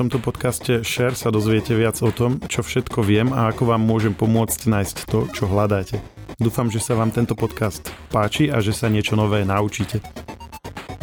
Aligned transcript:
tomto 0.00 0.16
podcaste 0.16 0.80
Share 0.80 1.12
sa 1.12 1.28
dozviete 1.28 1.76
viac 1.76 2.00
o 2.00 2.08
tom, 2.08 2.40
čo 2.48 2.64
všetko 2.64 3.04
viem 3.04 3.36
a 3.36 3.52
ako 3.52 3.68
vám 3.68 3.84
môžem 3.84 4.16
pomôcť 4.16 4.64
nájsť 4.64 4.96
to, 5.04 5.28
čo 5.28 5.44
hľadáte. 5.44 6.00
Dúfam, 6.40 6.72
že 6.72 6.80
sa 6.80 6.96
vám 6.96 7.12
tento 7.12 7.36
podcast 7.36 7.92
páči 8.08 8.48
a 8.48 8.64
že 8.64 8.72
sa 8.72 8.88
niečo 8.88 9.12
nové 9.12 9.44
naučíte. 9.44 10.00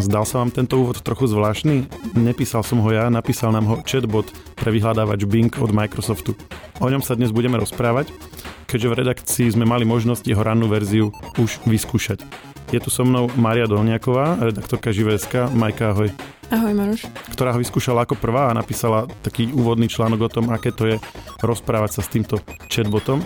Zdal 0.02 0.26
sa 0.26 0.42
vám 0.42 0.50
tento 0.50 0.82
úvod 0.82 1.06
trochu 1.06 1.30
zvláštny? 1.30 1.86
Nepísal 2.18 2.66
som 2.66 2.82
ho 2.82 2.90
ja, 2.90 3.06
napísal 3.14 3.54
nám 3.54 3.70
ho 3.70 3.76
chatbot 3.86 4.34
pre 4.58 4.74
vyhľadávač 4.74 5.30
Bing 5.30 5.54
od 5.62 5.70
Microsoftu. 5.70 6.34
O 6.82 6.90
ňom 6.90 7.06
sa 7.06 7.14
dnes 7.14 7.30
budeme 7.30 7.62
rozprávať, 7.62 8.10
keďže 8.66 8.90
v 8.90 8.98
redakcii 8.98 9.48
sme 9.54 9.70
mali 9.70 9.86
možnosť 9.86 10.26
jeho 10.26 10.42
rannú 10.42 10.66
verziu 10.66 11.14
už 11.38 11.62
vyskúšať. 11.70 12.26
Je 12.74 12.82
tu 12.82 12.90
so 12.90 13.06
mnou 13.06 13.30
Mária 13.38 13.70
Dolniaková, 13.70 14.42
redaktorka 14.42 14.90
Živeska. 14.90 15.54
Majka, 15.54 15.94
ahoj. 15.94 16.10
Ahoj 16.48 16.72
Maruš. 16.80 17.04
Ktorá 17.36 17.52
ho 17.52 17.60
vyskúšala 17.60 18.08
ako 18.08 18.16
prvá 18.16 18.48
a 18.48 18.56
napísala 18.56 19.04
taký 19.20 19.52
úvodný 19.52 19.92
článok 19.92 20.20
o 20.26 20.30
tom, 20.32 20.48
aké 20.48 20.72
to 20.72 20.88
je 20.88 20.96
rozprávať 21.44 22.00
sa 22.00 22.02
s 22.08 22.08
týmto 22.08 22.40
chatbotom. 22.72 23.20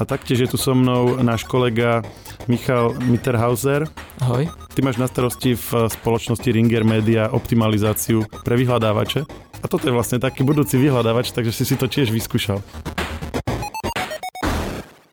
A 0.00 0.08
taktiež 0.08 0.48
je 0.48 0.48
tu 0.48 0.56
so 0.56 0.72
mnou 0.72 1.20
náš 1.20 1.44
kolega 1.44 2.00
Michal 2.48 2.96
Mitterhauser. 3.04 3.84
Ahoj. 4.24 4.48
Ty 4.72 4.80
máš 4.80 4.96
na 4.96 5.04
starosti 5.04 5.60
v 5.60 5.92
spoločnosti 5.92 6.48
Ringer 6.48 6.88
Media 6.88 7.28
optimalizáciu 7.28 8.24
pre 8.48 8.56
vyhľadávače. 8.56 9.28
A 9.60 9.66
toto 9.68 9.84
je 9.84 9.92
vlastne 9.92 10.16
taký 10.16 10.40
budúci 10.40 10.80
vyhľadávač, 10.80 11.36
takže 11.36 11.52
si 11.52 11.68
si 11.68 11.76
to 11.76 11.84
tiež 11.84 12.08
vyskúšal. 12.08 12.64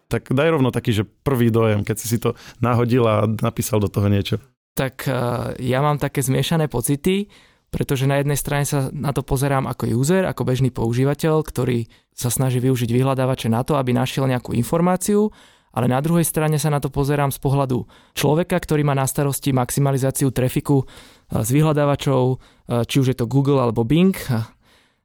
Tak 0.08 0.32
daj 0.32 0.56
rovno 0.56 0.72
taký, 0.72 1.04
že 1.04 1.04
prvý 1.04 1.52
dojem, 1.52 1.84
keď 1.84 1.96
si 2.00 2.08
si 2.08 2.16
to 2.16 2.40
nahodil 2.64 3.04
a 3.12 3.28
napísal 3.28 3.84
do 3.84 3.92
toho 3.92 4.08
niečo 4.08 4.40
tak 4.82 5.06
eh, 5.06 5.14
ja 5.62 5.86
mám 5.86 6.02
také 6.02 6.26
zmiešané 6.26 6.66
pocity, 6.66 7.30
pretože 7.70 8.10
na 8.10 8.18
jednej 8.18 8.36
strane 8.36 8.66
sa 8.66 8.90
na 8.90 9.14
to 9.14 9.22
pozerám 9.22 9.70
ako 9.70 9.86
user, 9.94 10.26
ako 10.26 10.42
bežný 10.42 10.74
používateľ, 10.74 11.46
ktorý 11.46 11.86
sa 12.12 12.34
snaží 12.34 12.58
využiť 12.58 12.90
vyhľadávače 12.90 13.48
na 13.48 13.62
to, 13.62 13.78
aby 13.78 13.94
našiel 13.94 14.26
nejakú 14.26 14.58
informáciu, 14.58 15.30
ale 15.72 15.88
na 15.88 16.04
druhej 16.04 16.28
strane 16.28 16.60
sa 16.60 16.68
na 16.68 16.84
to 16.84 16.92
pozerám 16.92 17.32
z 17.32 17.40
pohľadu 17.40 17.88
človeka, 18.12 18.60
ktorý 18.60 18.84
má 18.84 18.92
na 18.92 19.08
starosti 19.08 19.54
maximalizáciu 19.54 20.34
trafiku 20.34 20.82
eh, 20.82 21.46
z 21.46 21.50
vyhľadávačov, 21.62 22.24
eh, 22.34 22.84
či 22.90 22.96
už 22.98 23.14
je 23.14 23.18
to 23.22 23.30
Google 23.30 23.62
alebo 23.62 23.86
Bing. 23.86 24.18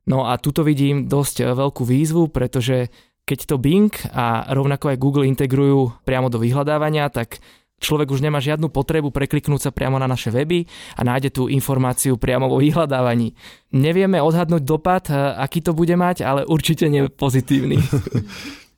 No 0.07 0.25
a 0.25 0.39
tuto 0.39 0.63
vidím 0.63 1.11
dosť 1.11 1.53
veľkú 1.53 1.83
výzvu, 1.83 2.31
pretože 2.31 2.95
keď 3.27 3.39
to 3.43 3.57
Bing 3.59 3.91
a 4.15 4.55
rovnako 4.55 4.95
aj 4.95 5.03
Google 5.03 5.27
integrujú 5.27 5.99
priamo 6.07 6.31
do 6.31 6.39
vyhľadávania, 6.39 7.11
tak 7.11 7.43
Človek 7.77 8.09
už 8.09 8.25
nemá 8.25 8.41
žiadnu 8.41 8.73
potrebu 8.73 9.13
prekliknúť 9.13 9.69
sa 9.69 9.71
priamo 9.71 10.01
na 10.01 10.09
naše 10.09 10.33
weby 10.33 10.65
a 10.97 11.05
nájde 11.05 11.29
tú 11.29 11.53
informáciu 11.53 12.17
priamo 12.17 12.49
vo 12.49 12.57
vyhľadávaní. 12.57 13.37
Nevieme 13.77 14.17
odhadnúť 14.25 14.63
dopad, 14.65 15.13
e, 15.13 15.15
aký 15.15 15.61
to 15.61 15.77
bude 15.77 15.93
mať, 15.93 16.25
ale 16.25 16.49
určite 16.49 16.89
nie 16.89 17.05
pozitívny. 17.13 17.77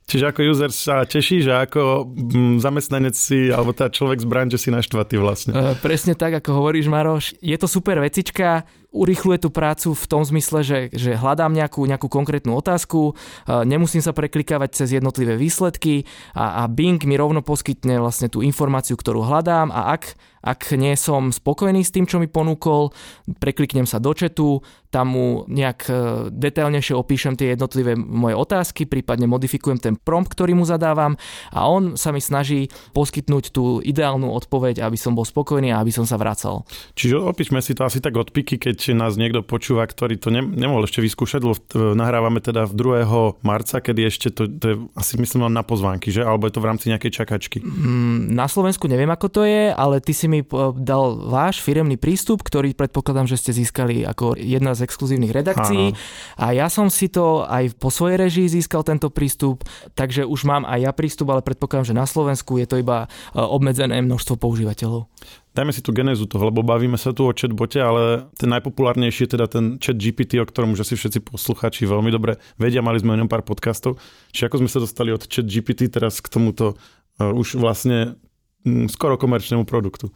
Čiže 0.08 0.32
ako 0.32 0.41
user 0.41 0.72
sa 0.72 1.04
teší, 1.04 1.44
že 1.44 1.52
ako 1.52 2.08
mm, 2.08 2.64
zamestnanec 2.64 3.12
si, 3.12 3.52
alebo 3.52 3.76
tá 3.76 3.92
človek 3.92 4.24
z 4.24 4.26
branže 4.26 4.56
si 4.56 4.72
naštvatý 4.72 5.20
vlastne. 5.20 5.52
E, 5.52 5.76
presne 5.84 6.16
tak, 6.16 6.41
ako 6.41 6.64
hovoríš 6.64 6.88
Maroš. 6.88 7.36
Je 7.44 7.54
to 7.60 7.69
super 7.69 8.00
vecička, 8.00 8.64
urychluje 8.98 9.46
tú 9.46 9.54
prácu 9.54 9.94
v 9.94 10.04
tom 10.10 10.27
zmysle, 10.27 10.66
že, 10.66 10.78
že 10.91 11.14
hľadám 11.14 11.54
nejakú, 11.54 11.86
nejakú 11.86 12.10
konkrétnu 12.10 12.58
otázku, 12.58 13.14
nemusím 13.46 14.02
sa 14.02 14.10
preklikávať 14.10 14.74
cez 14.74 14.98
jednotlivé 14.98 15.38
výsledky 15.38 16.02
a, 16.34 16.66
a 16.66 16.70
Bing 16.70 16.98
mi 17.06 17.14
rovno 17.14 17.41
poskytne 17.46 18.02
vlastne 18.02 18.26
tú 18.26 18.42
informáciu, 18.42 18.98
ktorú 18.98 19.22
hľadám 19.22 19.70
a 19.70 19.94
ak, 19.94 20.19
ak 20.42 20.74
nie 20.74 20.94
som 20.98 21.30
spokojný 21.30 21.86
s 21.86 21.94
tým, 21.94 22.10
čo 22.10 22.19
mi 22.19 22.26
ponúkol, 22.26 22.91
prekliknem 23.38 23.86
sa 23.86 24.02
do 24.02 24.10
četu, 24.14 24.62
tam 24.88 25.12
mu 25.12 25.44
nejak 25.44 25.80
e, 25.84 25.92
detailnejšie 26.32 26.96
opíšem 26.96 27.36
tie 27.36 27.53
jednotlivé 27.53 27.92
moje 27.92 28.34
otázky, 28.41 28.88
prípadne 28.88 29.28
modifikujem 29.28 29.76
ten 29.76 29.94
prompt, 30.00 30.32
ktorý 30.32 30.56
mu 30.56 30.65
zadávam 30.65 31.20
a 31.53 31.69
on 31.69 32.00
sa 32.00 32.09
mi 32.09 32.25
snaží 32.25 32.72
poskytnúť 32.97 33.53
tú 33.53 33.84
ideálnu 33.84 34.32
odpoveď, 34.32 34.80
aby 34.80 34.97
som 34.97 35.12
bol 35.12 35.28
spokojný 35.28 35.76
a 35.76 35.84
aby 35.84 35.92
som 35.92 36.09
sa 36.09 36.16
vracal. 36.16 36.65
Čiže 36.97 37.20
opíšme 37.20 37.60
si 37.60 37.76
to 37.76 37.84
asi 37.84 38.00
tak 38.00 38.16
od 38.16 38.32
piky, 38.32 38.56
keď 38.56 38.88
keď 38.88 38.97
nás 38.97 39.21
niekto 39.21 39.44
počúva, 39.44 39.84
ktorý 39.84 40.16
to 40.16 40.32
ne, 40.32 40.41
nemohol 40.41 40.88
ešte 40.88 41.04
vyskúšať, 41.04 41.44
lebo 41.44 41.60
nahrávame 41.93 42.41
teda 42.41 42.65
v 42.65 43.04
2. 43.04 43.44
marca, 43.44 43.84
kedy 43.84 44.00
ešte 44.09 44.32
to, 44.32 44.49
to 44.49 44.65
je 44.65 44.76
asi 44.97 45.21
myslím 45.21 45.44
len 45.44 45.53
na 45.53 45.60
pozvánky, 45.60 46.09
že? 46.09 46.25
Alebo 46.25 46.49
je 46.49 46.56
to 46.56 46.65
v 46.65 46.69
rámci 46.72 46.88
nejakej 46.88 47.12
čakačky? 47.21 47.60
Mm, 47.60 48.32
na 48.32 48.48
Slovensku 48.48 48.88
neviem, 48.88 49.12
ako 49.12 49.28
to 49.28 49.43
je, 49.44 49.69
ale 49.69 50.00
ty 50.00 50.16
si 50.16 50.25
mi 50.25 50.41
dal 50.81 51.21
váš 51.28 51.60
firemný 51.60 52.00
prístup, 52.00 52.41
ktorý 52.41 52.72
predpokladám, 52.72 53.28
že 53.28 53.37
ste 53.37 53.53
získali 53.53 54.09
ako 54.09 54.41
jedna 54.41 54.72
z 54.72 54.88
exkluzívnych 54.88 55.37
redakcií. 55.37 55.93
Aha. 55.93 56.48
A 56.48 56.56
ja 56.56 56.72
som 56.72 56.88
si 56.88 57.12
to 57.12 57.44
aj 57.44 57.77
po 57.77 57.93
svojej 57.93 58.16
režii 58.16 58.48
získal 58.48 58.81
tento 58.88 59.12
prístup, 59.12 59.69
takže 59.93 60.25
už 60.25 60.48
mám 60.48 60.65
aj 60.65 60.81
ja 60.81 60.93
prístup, 60.97 61.28
ale 61.28 61.44
predpokladám, 61.44 61.93
že 61.93 61.98
na 61.98 62.09
Slovensku 62.09 62.56
je 62.56 62.65
to 62.65 62.81
iba 62.81 63.04
e, 63.04 63.37
obmedzené 63.37 64.00
množstvo 64.00 64.41
používateľov. 64.41 65.10
Dajme 65.58 65.74
si 65.74 65.82
tú 65.82 65.91
genézu 65.91 66.30
toho, 66.30 66.54
lebo 66.54 66.62
bavíme 66.62 66.94
sa 66.94 67.10
tu 67.10 67.26
o 67.26 67.34
chatbote, 67.34 67.82
ale 67.82 68.30
ten 68.38 68.46
najpopulárnejší 68.46 69.26
je 69.26 69.30
teda 69.34 69.50
ten 69.50 69.74
chat 69.82 69.98
GPT, 69.98 70.38
o 70.38 70.46
ktorom 70.46 70.78
už 70.78 70.86
asi 70.86 70.94
všetci 70.94 71.34
poslucháči 71.34 71.82
veľmi 71.82 72.14
dobre 72.14 72.38
vedia, 72.62 72.78
mali 72.78 73.02
sme 73.02 73.19
o 73.19 73.19
ňom 73.19 73.26
pár 73.26 73.42
podcastov. 73.42 73.98
Čiže 74.30 74.47
ako 74.47 74.58
sme 74.62 74.70
sa 74.70 74.78
dostali 74.78 75.10
od 75.10 75.26
chat 75.26 75.42
GPT 75.42 75.91
teraz 75.91 76.22
k 76.22 76.30
tomuto 76.30 76.78
uh, 76.78 77.34
už 77.34 77.58
vlastne 77.58 78.14
um, 78.62 78.86
skoro 78.86 79.18
komerčnému 79.18 79.66
produktu? 79.66 80.14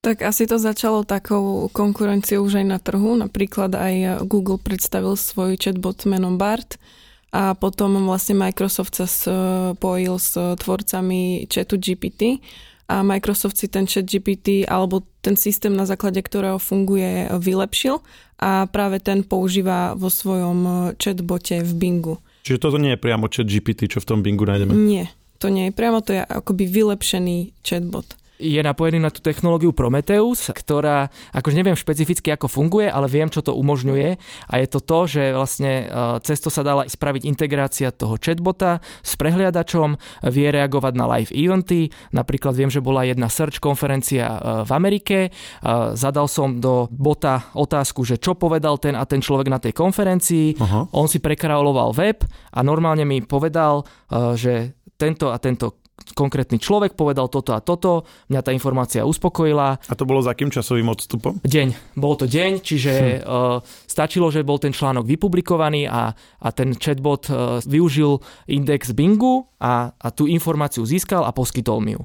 Tak 0.00 0.24
asi 0.24 0.48
to 0.48 0.56
začalo 0.56 1.04
takou 1.04 1.68
konkurenciou 1.68 2.40
už 2.40 2.64
aj 2.64 2.66
na 2.72 2.80
trhu. 2.80 3.12
Napríklad 3.12 3.76
aj 3.76 4.24
Google 4.24 4.56
predstavil 4.56 5.20
svoj 5.20 5.60
chatbot 5.60 6.08
menom 6.08 6.40
Bart 6.40 6.80
a 7.28 7.52
potom 7.52 8.08
vlastne 8.08 8.40
Microsoft 8.40 8.96
sa 8.96 9.04
spojil 9.04 10.16
s 10.16 10.32
tvorcami 10.32 11.44
chatu 11.44 11.76
GPT 11.76 12.40
a 12.92 13.00
Microsoft 13.00 13.56
si 13.56 13.72
ten 13.72 13.88
chat 13.88 14.04
GPT 14.04 14.68
alebo 14.68 15.00
ten 15.24 15.40
systém, 15.40 15.72
na 15.72 15.88
základe 15.88 16.20
ktorého 16.20 16.60
funguje, 16.60 17.32
vylepšil 17.32 18.04
a 18.36 18.68
práve 18.68 19.00
ten 19.00 19.24
používa 19.24 19.96
vo 19.96 20.12
svojom 20.12 20.92
chatbote 21.00 21.64
v 21.64 21.72
Bingu. 21.72 22.16
Čiže 22.44 22.60
toto 22.60 22.76
nie 22.76 22.92
je 22.92 23.00
priamo 23.00 23.32
chat 23.32 23.48
GPT, 23.48 23.88
čo 23.88 24.04
v 24.04 24.08
tom 24.12 24.20
Bingu 24.20 24.44
nájdeme? 24.44 24.76
Nie, 24.76 25.08
to 25.40 25.48
nie 25.48 25.70
je 25.70 25.72
priamo, 25.72 26.04
to 26.04 26.12
je 26.12 26.20
akoby 26.20 26.68
vylepšený 26.68 27.56
chatbot 27.64 28.20
je 28.42 28.58
napojený 28.58 28.98
na 28.98 29.14
tú 29.14 29.22
technológiu 29.22 29.70
Prometheus, 29.70 30.50
ktorá, 30.50 31.06
akože 31.30 31.54
neviem 31.54 31.78
špecificky 31.78 32.34
ako 32.34 32.50
funguje, 32.50 32.90
ale 32.90 33.06
viem, 33.06 33.30
čo 33.30 33.40
to 33.46 33.54
umožňuje. 33.54 34.18
A 34.50 34.54
je 34.58 34.66
to 34.66 34.82
to, 34.82 34.98
že 35.06 35.22
vlastne 35.30 35.86
e, 35.86 36.18
cez 36.26 36.42
to 36.42 36.50
sa 36.50 36.66
dala 36.66 36.90
spraviť 36.90 37.22
integrácia 37.22 37.94
toho 37.94 38.18
chatbota 38.18 38.82
s 39.06 39.14
prehliadačom, 39.14 39.94
vie 40.34 40.50
reagovať 40.50 40.92
na 40.98 41.06
live 41.06 41.30
eventy, 41.30 41.94
napríklad 42.10 42.58
viem, 42.58 42.68
že 42.68 42.82
bola 42.82 43.06
jedna 43.06 43.30
search 43.30 43.62
konferencia 43.62 44.26
e, 44.26 44.38
v 44.66 44.70
Amerike, 44.74 45.18
e, 45.26 45.30
zadal 45.94 46.26
som 46.26 46.58
do 46.58 46.90
bota 46.90 47.54
otázku, 47.54 48.02
že 48.02 48.18
čo 48.18 48.34
povedal 48.34 48.82
ten 48.82 48.98
a 48.98 49.06
ten 49.06 49.22
človek 49.22 49.46
na 49.46 49.62
tej 49.62 49.72
konferencii, 49.76 50.58
Aha. 50.58 50.90
on 50.90 51.06
si 51.06 51.22
prekrauloval 51.22 51.94
web 51.94 52.26
a 52.50 52.60
normálne 52.66 53.06
mi 53.06 53.22
povedal, 53.22 53.86
že 54.34 54.76
tento 54.96 55.34
a 55.34 55.36
tento 55.42 55.81
konkrétny 56.10 56.58
človek 56.58 56.98
povedal 56.98 57.30
toto 57.30 57.54
a 57.54 57.62
toto, 57.62 58.02
mňa 58.28 58.40
tá 58.42 58.50
informácia 58.50 59.06
uspokojila. 59.06 59.78
A 59.78 59.94
to 59.94 60.02
bolo 60.02 60.20
za 60.20 60.34
akým 60.34 60.50
časovým 60.50 60.90
odstupom? 60.90 61.38
Deň. 61.46 61.94
Bolo 61.94 62.18
to 62.18 62.26
deň, 62.26 62.50
čiže 62.60 62.92
hm. 62.92 63.06
uh, 63.22 63.58
stačilo, 63.92 64.32
že 64.32 64.40
bol 64.40 64.56
ten 64.56 64.72
článok 64.72 65.04
vypublikovaný 65.04 65.84
a, 65.84 66.16
a 66.16 66.48
ten 66.56 66.72
chatbot 66.72 67.28
uh, 67.28 67.60
využil 67.60 68.24
index 68.48 68.96
Bingu 68.96 69.52
a, 69.60 69.92
a 69.92 70.08
tú 70.10 70.24
informáciu 70.24 70.82
získal 70.82 71.22
a 71.22 71.30
poskytol 71.30 71.84
mi 71.84 71.94
ju. 71.94 72.02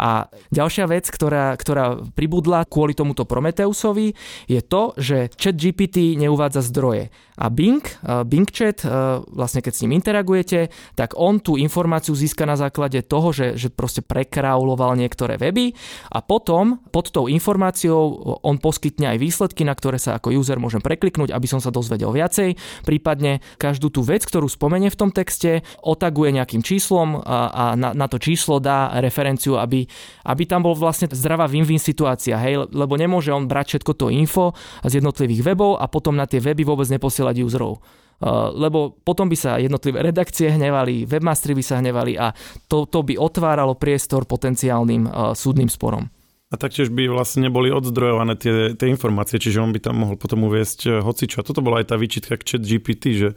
A 0.00 0.32
ďalšia 0.50 0.88
vec, 0.88 1.06
ktorá, 1.06 1.52
ktorá 1.54 2.00
pribudla 2.16 2.64
kvôli 2.64 2.96
tomuto 2.96 3.28
Prometheusovi, 3.28 4.16
je 4.48 4.60
to, 4.64 4.96
že 4.96 5.30
chat 5.36 5.54
GPT 5.54 6.16
neuvádza 6.16 6.64
zdroje. 6.64 7.12
A 7.36 7.52
Bing, 7.52 7.84
uh, 8.02 8.24
Bing 8.24 8.48
chat, 8.48 8.82
uh, 8.82 9.20
vlastne 9.28 9.60
keď 9.60 9.72
s 9.76 9.82
ním 9.84 10.00
interagujete, 10.00 10.72
tak 10.96 11.12
on 11.20 11.38
tú 11.38 11.60
informáciu 11.60 12.16
získa 12.16 12.48
na 12.48 12.56
základe 12.56 13.04
toho, 13.04 13.30
že, 13.30 13.60
že 13.60 13.68
proste 13.68 14.00
prekrauloval 14.00 14.96
niektoré 14.96 15.36
weby 15.36 15.76
a 16.10 16.24
potom 16.24 16.80
pod 16.90 17.12
tou 17.12 17.28
informáciou 17.28 18.40
on 18.40 18.56
poskytne 18.56 19.12
aj 19.12 19.18
výsledky, 19.20 19.62
na 19.68 19.76
ktoré 19.76 20.00
sa 20.00 20.16
ako 20.16 20.32
user 20.32 20.56
môžem 20.56 20.80
prekliknúť, 20.80 21.25
aby 21.30 21.46
som 21.46 21.62
sa 21.62 21.70
dozvedel 21.70 22.10
viacej. 22.10 22.54
Prípadne 22.82 23.44
každú 23.56 23.90
tú 23.90 24.02
vec, 24.02 24.26
ktorú 24.26 24.50
spomenie 24.50 24.90
v 24.92 24.98
tom 24.98 25.10
texte, 25.14 25.62
otaguje 25.82 26.34
nejakým 26.34 26.60
číslom 26.60 27.22
a, 27.22 27.50
a 27.50 27.64
na, 27.78 27.94
na 27.94 28.06
to 28.06 28.18
číslo 28.18 28.58
dá 28.58 28.92
referenciu, 28.98 29.56
aby, 29.56 29.86
aby 30.26 30.42
tam 30.44 30.66
bol 30.66 30.74
vlastne 30.74 31.10
zdravá 31.10 31.46
win-win 31.46 31.80
situácia, 31.80 32.36
hej, 32.40 32.66
lebo 32.70 32.98
nemôže 32.98 33.30
on 33.30 33.46
brať 33.46 33.76
všetko 33.76 33.92
to 33.94 34.06
info 34.10 34.52
z 34.82 34.98
jednotlivých 34.98 35.54
webov 35.54 35.78
a 35.78 35.86
potom 35.86 36.18
na 36.18 36.26
tie 36.26 36.42
weby 36.42 36.66
vôbec 36.66 36.88
neposielať 36.90 37.42
userov. 37.42 37.78
Eh, 38.16 38.48
lebo 38.56 38.96
potom 39.04 39.28
by 39.28 39.36
sa 39.36 39.60
jednotlivé 39.60 40.00
redakcie 40.00 40.48
hnevali, 40.48 41.04
webmastery 41.04 41.52
by 41.52 41.64
sa 41.64 41.84
hnevali 41.84 42.16
a 42.16 42.32
to, 42.64 42.88
to 42.88 43.04
by 43.04 43.12
otváralo 43.20 43.76
priestor 43.76 44.24
potenciálnym 44.24 45.04
uh, 45.04 45.36
súdnym 45.36 45.68
sporom. 45.68 46.08
A 46.46 46.54
taktiež 46.54 46.94
by 46.94 47.10
vlastne 47.10 47.50
neboli 47.50 47.74
odzdrojované 47.74 48.38
tie, 48.38 48.78
tie 48.78 48.86
informácie, 48.86 49.42
čiže 49.42 49.58
on 49.58 49.74
by 49.74 49.82
tam 49.82 49.98
mohol 49.98 50.14
potom 50.14 50.46
uviesť 50.46 50.80
eh, 50.86 50.92
hocičo. 51.02 51.42
A 51.42 51.46
toto 51.46 51.58
bola 51.58 51.82
aj 51.82 51.90
tá 51.90 51.96
výčitka 51.98 52.38
k 52.38 52.46
chat 52.46 52.62
GPT, 52.62 53.04
že 53.18 53.28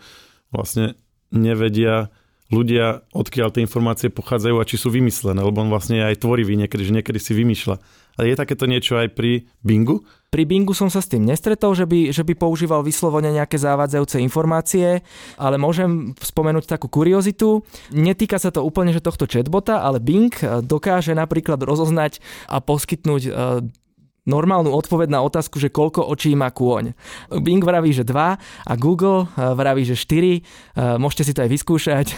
vlastne 0.54 0.94
nevedia 1.34 2.14
ľudia, 2.50 3.06
odkiaľ 3.14 3.54
tie 3.54 3.66
informácie 3.66 4.10
pochádzajú 4.10 4.56
a 4.58 4.66
či 4.66 4.76
sú 4.82 4.90
vymyslené, 4.90 5.38
lebo 5.42 5.62
on 5.62 5.70
vlastne 5.70 6.02
aj 6.02 6.22
tvorivý 6.22 6.58
niekedy, 6.58 6.82
že 6.82 6.96
niekedy 7.02 7.20
si 7.22 7.38
vymýšľa. 7.38 7.78
Je 8.20 8.36
takéto 8.36 8.68
niečo 8.68 9.00
aj 9.00 9.16
pri 9.16 9.48
Bingu? 9.64 10.04
Pri 10.30 10.46
Bingu 10.46 10.78
som 10.78 10.94
sa 10.94 11.02
s 11.02 11.10
tým 11.10 11.26
nestretol, 11.26 11.74
že 11.74 11.90
by, 11.90 12.14
že 12.14 12.22
by 12.22 12.38
používal 12.38 12.86
vyslovene 12.86 13.34
nejaké 13.34 13.58
závádzajúce 13.58 14.22
informácie, 14.22 15.02
ale 15.42 15.58
môžem 15.58 16.14
spomenúť 16.22 16.70
takú 16.70 16.86
kuriozitu. 16.86 17.66
Netýka 17.90 18.38
sa 18.38 18.54
to 18.54 18.62
úplne 18.62 18.94
že 18.94 19.02
tohto 19.02 19.26
chatbota, 19.26 19.82
ale 19.82 19.98
Bing 19.98 20.30
dokáže 20.62 21.18
napríklad 21.18 21.58
rozoznať 21.66 22.22
a 22.46 22.62
poskytnúť 22.62 23.22
e, 23.26 23.32
normálnu 24.30 24.70
odpoveď 24.70 25.10
na 25.10 25.26
otázku, 25.26 25.58
že 25.58 25.74
koľko 25.74 26.06
očí 26.06 26.38
má 26.38 26.54
kôň. 26.54 26.94
Bing 27.42 27.66
vraví, 27.66 27.90
že 27.90 28.06
2 28.06 28.14
a 28.70 28.74
Google 28.78 29.26
eh, 29.26 29.58
vraví, 29.58 29.82
že 29.84 29.98
4. 29.98 30.06
Eh, 30.06 30.42
môžete 31.02 31.24
si 31.26 31.32
to 31.34 31.42
aj 31.42 31.50
vyskúšať. 31.50 32.08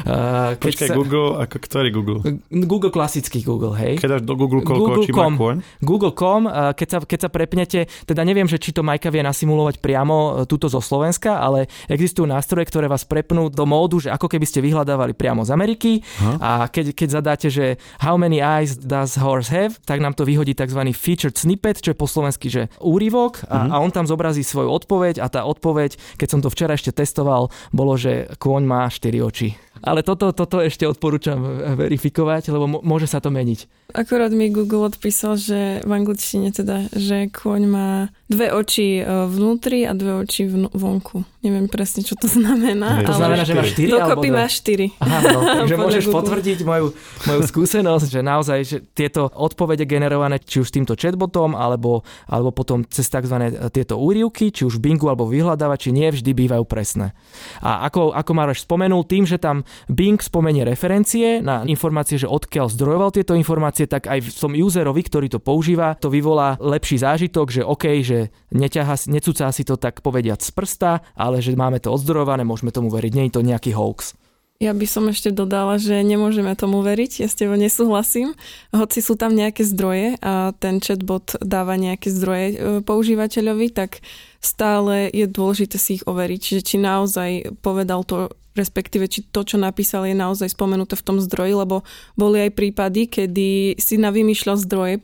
Eh, 0.00 0.56
keď 0.56 0.72
Počkaj, 0.72 0.88
sa... 0.90 0.96
Google, 0.96 1.28
ako 1.44 1.56
ktorý 1.60 1.88
Google? 1.92 2.18
Google, 2.48 2.88
klasický 2.88 3.44
Google, 3.44 3.76
hej. 3.76 4.00
Keď 4.00 4.10
až 4.16 4.22
do 4.24 4.32
Google, 4.32 4.64
koľko 4.64 4.80
Google 4.80 5.02
očí 5.04 5.12
má 5.12 5.28
kôň? 5.28 5.56
Google.com, 5.84 6.42
keď 6.72 6.88
sa, 6.88 6.98
keď 7.04 7.18
sa 7.20 7.28
prepnete, 7.28 7.80
teda 8.08 8.22
neviem, 8.24 8.48
že 8.48 8.56
či 8.56 8.72
to 8.72 8.80
Majka 8.80 9.12
vie 9.12 9.20
nasimulovať 9.20 9.84
priamo 9.84 10.48
túto 10.48 10.72
zo 10.72 10.80
Slovenska, 10.80 11.36
ale 11.36 11.68
existujú 11.84 12.24
nástroje, 12.24 12.64
ktoré 12.72 12.88
vás 12.88 13.04
prepnú 13.04 13.52
do 13.52 13.64
módu, 13.68 14.00
že 14.00 14.08
ako 14.08 14.30
keby 14.30 14.46
ste 14.48 14.64
vyhľadávali 14.64 15.12
priamo 15.12 15.44
z 15.44 15.50
Ameriky 15.52 16.00
huh? 16.00 16.40
a 16.40 16.50
keď, 16.72 16.96
keď 16.96 17.08
zadáte, 17.20 17.48
že 17.52 17.76
how 18.00 18.16
many 18.16 18.40
eyes 18.40 18.78
does 18.78 19.20
horse 19.20 19.52
have, 19.52 19.76
tak 19.84 20.00
nám 20.00 20.16
to 20.16 20.24
vyhodí 20.24 20.56
tzv. 20.56 20.80
featured 20.96 21.36
snippet, 21.50 21.82
čo 21.82 21.90
je 21.90 21.98
po 21.98 22.06
slovensky, 22.06 22.46
že 22.46 22.70
úryvok 22.78 23.42
a, 23.50 23.66
mm-hmm. 23.66 23.74
a 23.74 23.76
on 23.82 23.90
tam 23.90 24.06
zobrazí 24.06 24.46
svoju 24.46 24.70
odpoveď 24.70 25.18
a 25.18 25.26
tá 25.26 25.42
odpoveď, 25.42 25.98
keď 26.14 26.28
som 26.30 26.38
to 26.38 26.46
včera 26.46 26.78
ešte 26.78 26.94
testoval, 26.94 27.50
bolo, 27.74 27.98
že 27.98 28.30
kôň 28.38 28.62
má 28.62 28.86
4 28.86 29.18
oči. 29.18 29.58
Ale 29.82 30.06
toto, 30.06 30.30
toto 30.30 30.62
ešte 30.62 30.86
odporúčam 30.86 31.40
verifikovať, 31.74 32.52
lebo 32.52 32.68
môže 32.84 33.10
sa 33.10 33.18
to 33.18 33.32
meniť. 33.32 33.90
Akorát 33.96 34.30
mi 34.30 34.52
Google 34.52 34.86
odpísal, 34.86 35.40
že 35.40 35.82
v 35.82 35.90
angličtine 35.90 36.54
teda, 36.54 36.86
že 36.94 37.32
kôň 37.32 37.62
má 37.66 37.90
dve 38.30 38.54
oči 38.54 39.02
e, 39.02 39.26
vnútri 39.26 39.82
a 39.82 39.92
dve 39.92 40.22
oči 40.22 40.46
vonku. 40.70 41.26
Neviem 41.42 41.66
presne, 41.66 42.06
čo 42.06 42.14
to 42.14 42.30
znamená. 42.30 43.02
To 43.02 43.10
ale 43.10 43.18
znamená, 43.18 43.42
že 43.42 43.54
má 43.58 43.64
štyri? 43.66 43.90
Dokopy 43.90 44.28
má 44.30 44.46
štyri. 44.46 44.86
Aha, 45.02 45.18
no, 45.34 45.40
takže 45.66 45.74
môžeš 45.74 46.04
Google. 46.06 46.16
potvrdiť 46.22 46.58
moju, 46.62 46.86
moju 47.26 47.40
skúsenosť, 47.48 48.06
že 48.06 48.20
naozaj 48.22 48.58
že 48.62 48.78
tieto 48.94 49.26
odpovede 49.34 49.82
generované 49.82 50.38
či 50.38 50.62
už 50.62 50.70
týmto 50.70 50.94
chatbotom, 50.94 51.58
alebo, 51.58 52.06
alebo 52.30 52.54
potom 52.54 52.86
cez 52.86 53.10
tzv. 53.10 53.34
tieto 53.74 53.98
úrivky, 53.98 54.54
či 54.54 54.62
už 54.62 54.78
v 54.78 54.92
Bingu 54.92 55.10
alebo 55.10 55.26
vyhľadávači, 55.26 55.90
nie 55.90 56.06
vždy 56.12 56.30
bývajú 56.30 56.62
presné. 56.68 57.16
A 57.64 57.88
ako, 57.90 58.14
ako 58.14 58.30
Maroš 58.36 58.62
spomenul, 58.62 59.02
tým, 59.08 59.26
že 59.26 59.42
tam 59.42 59.66
Bing 59.90 60.20
spomenie 60.22 60.62
referencie 60.62 61.42
na 61.42 61.66
informácie, 61.66 62.20
že 62.20 62.30
odkiaľ 62.30 62.70
zdrojoval 62.70 63.10
tieto 63.10 63.34
informácie, 63.34 63.88
tak 63.90 64.06
aj 64.06 64.22
v 64.22 64.30
tom 64.30 64.52
userovi, 64.54 65.02
ktorý 65.02 65.26
to 65.32 65.40
používa, 65.40 65.96
to 65.96 66.12
vyvolá 66.12 66.60
lepší 66.60 67.00
zážitok, 67.00 67.48
že 67.48 67.62
OK, 67.64 67.84
že 68.04 68.19
neťaha, 68.52 69.08
necúca 69.08 69.48
si 69.54 69.64
to 69.64 69.80
tak 69.80 70.04
povediať 70.04 70.44
z 70.44 70.50
prsta, 70.52 70.92
ale 71.16 71.40
že 71.40 71.56
máme 71.56 71.80
to 71.80 71.88
odzdrojované, 71.88 72.44
môžeme 72.44 72.74
tomu 72.74 72.92
veriť, 72.92 73.12
nie 73.16 73.24
je 73.30 73.34
to 73.38 73.46
nejaký 73.46 73.72
hoax. 73.72 74.18
Ja 74.60 74.76
by 74.76 74.84
som 74.84 75.08
ešte 75.08 75.32
dodala, 75.32 75.80
že 75.80 76.04
nemôžeme 76.04 76.52
tomu 76.52 76.84
veriť, 76.84 77.24
ja 77.24 77.28
s 77.32 77.38
tebou 77.40 77.56
nesúhlasím. 77.56 78.36
Hoci 78.76 79.00
sú 79.00 79.16
tam 79.16 79.32
nejaké 79.32 79.64
zdroje 79.64 80.20
a 80.20 80.52
ten 80.52 80.84
chatbot 80.84 81.40
dáva 81.40 81.80
nejaké 81.80 82.12
zdroje 82.12 82.46
e, 82.52 82.56
používateľovi, 82.84 83.72
tak 83.72 84.04
stále 84.36 85.08
je 85.16 85.24
dôležité 85.24 85.80
si 85.80 85.96
ich 85.96 86.04
overiť, 86.04 86.60
že 86.60 86.60
či 86.60 86.76
naozaj 86.76 87.56
povedal 87.64 88.04
to, 88.04 88.36
respektíve 88.52 89.08
či 89.08 89.24
to, 89.32 89.48
čo 89.48 89.56
napísal, 89.56 90.04
je 90.04 90.12
naozaj 90.12 90.52
spomenuté 90.52 90.92
v 90.92 91.06
tom 91.08 91.24
zdroji, 91.24 91.56
lebo 91.56 91.80
boli 92.20 92.44
aj 92.44 92.52
prípady, 92.52 93.08
kedy 93.08 93.80
si 93.80 93.96
navymýšľal 93.96 94.60
zdroje, 94.60 95.00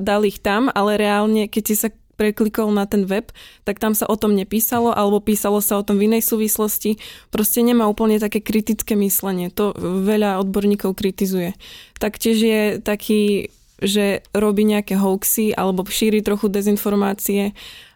dal 0.00 0.22
ich 0.24 0.40
tam, 0.40 0.72
ale 0.72 0.96
reálne, 0.96 1.44
keď 1.44 1.64
si 1.68 1.76
sa 1.76 1.88
preklikol 2.22 2.70
na 2.70 2.86
ten 2.86 3.02
web, 3.10 3.34
tak 3.66 3.82
tam 3.82 3.98
sa 3.98 4.06
o 4.06 4.14
tom 4.14 4.38
nepísalo, 4.38 4.94
alebo 4.94 5.18
písalo 5.18 5.58
sa 5.58 5.82
o 5.82 5.82
tom 5.82 5.98
v 5.98 6.06
inej 6.06 6.22
súvislosti. 6.22 7.02
Proste 7.34 7.66
nemá 7.66 7.90
úplne 7.90 8.22
také 8.22 8.38
kritické 8.38 8.94
myslenie. 8.94 9.50
To 9.58 9.74
veľa 9.82 10.38
odborníkov 10.38 10.94
kritizuje. 10.94 11.58
Taktiež 11.98 12.38
je 12.38 12.60
taký 12.78 13.50
že 13.82 14.22
robí 14.30 14.62
nejaké 14.62 14.94
hoaxy 14.94 15.50
alebo 15.58 15.82
šíri 15.82 16.22
trochu 16.22 16.46
dezinformácie 16.46 17.50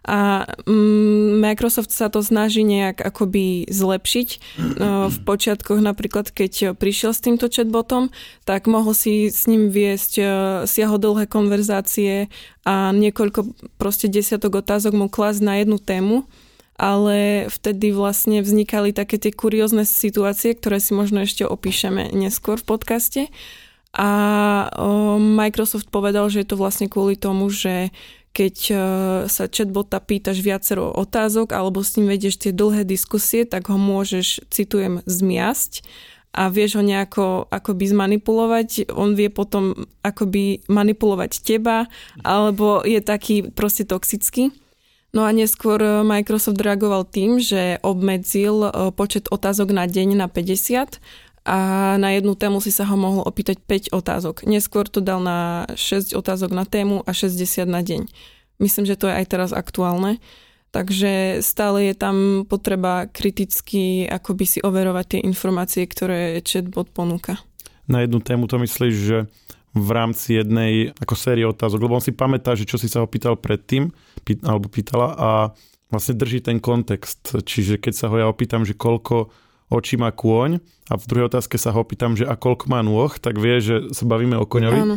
a 0.07 0.47
mm, 0.63 1.43
Microsoft 1.43 1.91
sa 1.91 2.07
to 2.07 2.23
snaží 2.23 2.63
nejak 2.63 3.03
akoby 3.03 3.67
zlepšiť. 3.67 4.29
No, 4.77 5.09
v 5.09 5.19
počiatkoch 5.25 5.81
napríklad, 5.81 6.29
keď 6.29 6.77
prišiel 6.77 7.09
s 7.09 7.23
týmto 7.23 7.49
chatbotom, 7.49 8.13
tak 8.45 8.69
mohol 8.69 8.93
si 8.93 9.33
s 9.33 9.49
ním 9.49 9.73
viesť 9.73 10.11
e, 10.21 10.23
siahodlhé 10.69 11.25
konverzácie 11.25 12.29
a 12.61 12.93
niekoľko 12.93 13.57
proste 13.81 14.05
desiatok 14.05 14.61
otázok 14.61 14.93
mu 14.93 15.09
klásť 15.09 15.41
na 15.41 15.59
jednu 15.59 15.81
tému 15.81 16.29
ale 16.77 17.49
vtedy 17.49 17.89
vlastne 17.89 18.45
vznikali 18.45 18.93
také 18.93 19.17
tie 19.17 19.33
kuriózne 19.33 19.81
situácie, 19.81 20.53
ktoré 20.53 20.77
si 20.77 20.93
možno 20.93 21.25
ešte 21.25 21.41
opíšeme 21.41 22.13
neskôr 22.13 22.61
v 22.61 22.69
podcaste 22.69 23.21
a 23.97 24.09
Microsoft 25.17 25.89
povedal, 25.89 26.29
že 26.29 26.45
je 26.45 26.47
to 26.53 26.59
vlastne 26.61 26.85
kvôli 26.85 27.17
tomu, 27.17 27.49
že 27.49 27.89
keď 28.37 28.55
e, 28.69 28.75
sa 29.25 29.49
chatbota 29.49 29.97
pýtaš 29.97 30.45
viacero 30.45 30.93
otázok 30.93 31.57
alebo 31.57 31.81
s 31.81 31.97
ním 31.97 32.13
vedieš 32.13 32.37
tie 32.37 32.53
dlhé 32.53 32.85
diskusie, 32.85 33.49
tak 33.49 33.73
ho 33.73 33.81
môžeš, 33.81 34.45
citujem, 34.53 35.01
zmiasť 35.09 35.81
a 36.37 36.53
vieš 36.53 36.77
ho 36.77 36.85
nejako 36.85 37.49
akoby 37.49 37.89
zmanipulovať, 37.89 38.93
on 38.93 39.17
vie 39.17 39.33
potom 39.33 39.89
akoby 40.05 40.61
manipulovať 40.69 41.41
teba, 41.41 41.89
alebo 42.21 42.85
je 42.85 43.01
taký 43.01 43.49
proste 43.49 43.89
toxický. 43.89 44.53
No 45.17 45.25
a 45.25 45.33
neskôr 45.33 45.81
Microsoft 46.05 46.61
reagoval 46.61 47.09
tým, 47.09 47.41
že 47.41 47.81
obmedzil 47.81 48.69
e, 48.69 48.93
počet 48.93 49.25
otázok 49.33 49.73
na 49.73 49.89
deň 49.89 50.13
na 50.13 50.29
50 50.29 51.01
a 51.47 51.95
na 51.95 52.11
jednu 52.11 52.35
tému 52.35 52.59
si 52.59 52.75
sa 52.75 52.83
ho 52.83 52.99
mohol 52.99 53.23
opýtať 53.23 53.63
5 53.63 53.95
otázok. 53.95 54.43
Neskôr 54.43 54.83
to 54.91 54.99
dal 54.99 55.23
na 55.23 55.63
6 55.79 56.11
otázok 56.11 56.51
na 56.51 56.67
tému 56.67 57.07
a 57.07 57.15
60 57.15 57.63
na 57.63 57.79
deň. 57.79 58.11
Myslím, 58.59 58.83
že 58.83 58.99
to 58.99 59.07
je 59.07 59.15
aj 59.15 59.25
teraz 59.31 59.49
aktuálne. 59.55 60.19
Takže 60.75 61.39
stále 61.39 61.89
je 61.89 61.95
tam 61.95 62.43
potreba 62.43 63.07
kriticky 63.07 64.03
akoby 64.03 64.43
si 64.43 64.59
overovať 64.59 65.05
tie 65.15 65.19
informácie, 65.23 65.87
ktoré 65.87 66.35
chatbot 66.43 66.91
ponúka. 66.91 67.39
Na 67.87 68.03
jednu 68.03 68.19
tému 68.19 68.51
to 68.51 68.59
myslíš, 68.59 68.95
že 68.99 69.17
v 69.71 69.89
rámci 69.95 70.35
jednej 70.35 70.91
ako 70.99 71.15
série 71.15 71.47
otázok, 71.47 71.79
lebo 71.87 71.95
on 71.95 72.03
si 72.03 72.11
pamätá, 72.11 72.59
že 72.59 72.67
čo 72.67 72.75
si 72.75 72.91
sa 72.91 72.99
ho 72.99 73.07
pýtal 73.07 73.39
predtým, 73.39 73.95
pý, 74.27 74.35
alebo 74.43 74.67
pýtala 74.67 75.15
a 75.15 75.29
vlastne 75.87 76.19
drží 76.19 76.43
ten 76.43 76.59
kontext. 76.59 77.39
Čiže 77.39 77.79
keď 77.79 77.93
sa 77.95 78.11
ho 78.11 78.19
ja 78.19 78.27
opýtam, 78.27 78.67
že 78.67 78.75
koľko 78.75 79.31
oči 79.67 79.99
má 79.99 80.11
kôň 80.15 80.63
a 80.87 80.93
v 80.95 81.05
druhej 81.07 81.27
otázke 81.27 81.59
sa 81.59 81.75
ho 81.75 81.83
pýtam, 81.83 82.15
že 82.15 82.23
a 82.23 82.39
koľko 82.39 82.71
má 82.71 82.79
nôh, 82.79 83.11
tak 83.19 83.35
vie, 83.35 83.59
že 83.59 83.75
sa 83.91 84.07
bavíme 84.07 84.39
o 84.39 84.47
koňovi. 84.47 84.81
Áno. 84.83 84.95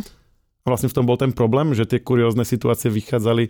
A 0.61 0.65
vlastne 0.69 0.87
v 0.87 0.95
tom 0.95 1.05
bol 1.09 1.17
ten 1.17 1.33
problém, 1.33 1.73
že 1.73 1.89
tie 1.89 1.99
kuriózne 1.99 2.45
situácie 2.45 2.87
vychádzali 2.93 3.49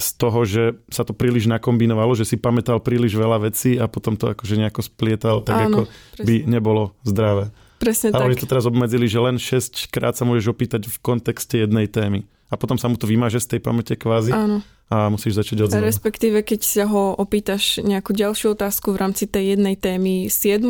z 0.00 0.08
toho, 0.16 0.40
že 0.44 0.76
sa 0.88 1.04
to 1.04 1.12
príliš 1.12 1.48
nakombinovalo, 1.48 2.16
že 2.16 2.24
si 2.24 2.36
pamätal 2.40 2.80
príliš 2.80 3.16
veľa 3.16 3.48
vecí 3.48 3.76
a 3.76 3.88
potom 3.88 4.16
to 4.16 4.32
akože 4.32 4.56
nejako 4.56 4.80
splietal 4.84 5.44
tak, 5.44 5.68
Áno, 5.68 5.68
ako 5.68 5.82
presne. 5.88 6.24
by 6.24 6.34
nebolo 6.48 6.82
zdravé. 7.04 7.52
Presne 7.82 8.14
Ale 8.14 8.22
tak. 8.22 8.28
oni 8.30 8.36
to 8.38 8.46
teraz 8.46 8.64
obmedzili, 8.64 9.10
že 9.10 9.18
len 9.18 9.36
6 9.36 9.90
krát 9.90 10.14
sa 10.14 10.22
môžeš 10.22 10.54
opýtať 10.54 10.86
v 10.86 10.96
kontexte 11.02 11.60
jednej 11.60 11.90
témy. 11.90 12.24
A 12.52 12.60
potom 12.60 12.76
sa 12.76 12.92
mu 12.92 13.00
to 13.00 13.08
vymaže 13.08 13.40
z 13.40 13.56
tej 13.56 13.60
pamäte 13.64 13.96
kvázi. 13.96 14.36
Áno 14.36 14.60
a 14.92 15.08
musíš 15.08 15.40
začať 15.40 15.64
od 15.64 15.68
znova. 15.72 15.88
Respektíve, 15.88 16.44
keď 16.44 16.60
sa 16.60 16.84
ho 16.84 17.16
opýtaš 17.16 17.80
nejakú 17.80 18.12
ďalšiu 18.12 18.52
otázku 18.52 18.92
v 18.92 19.00
rámci 19.00 19.24
tej 19.24 19.56
jednej 19.56 19.80
témy 19.80 20.28
7 20.28 20.60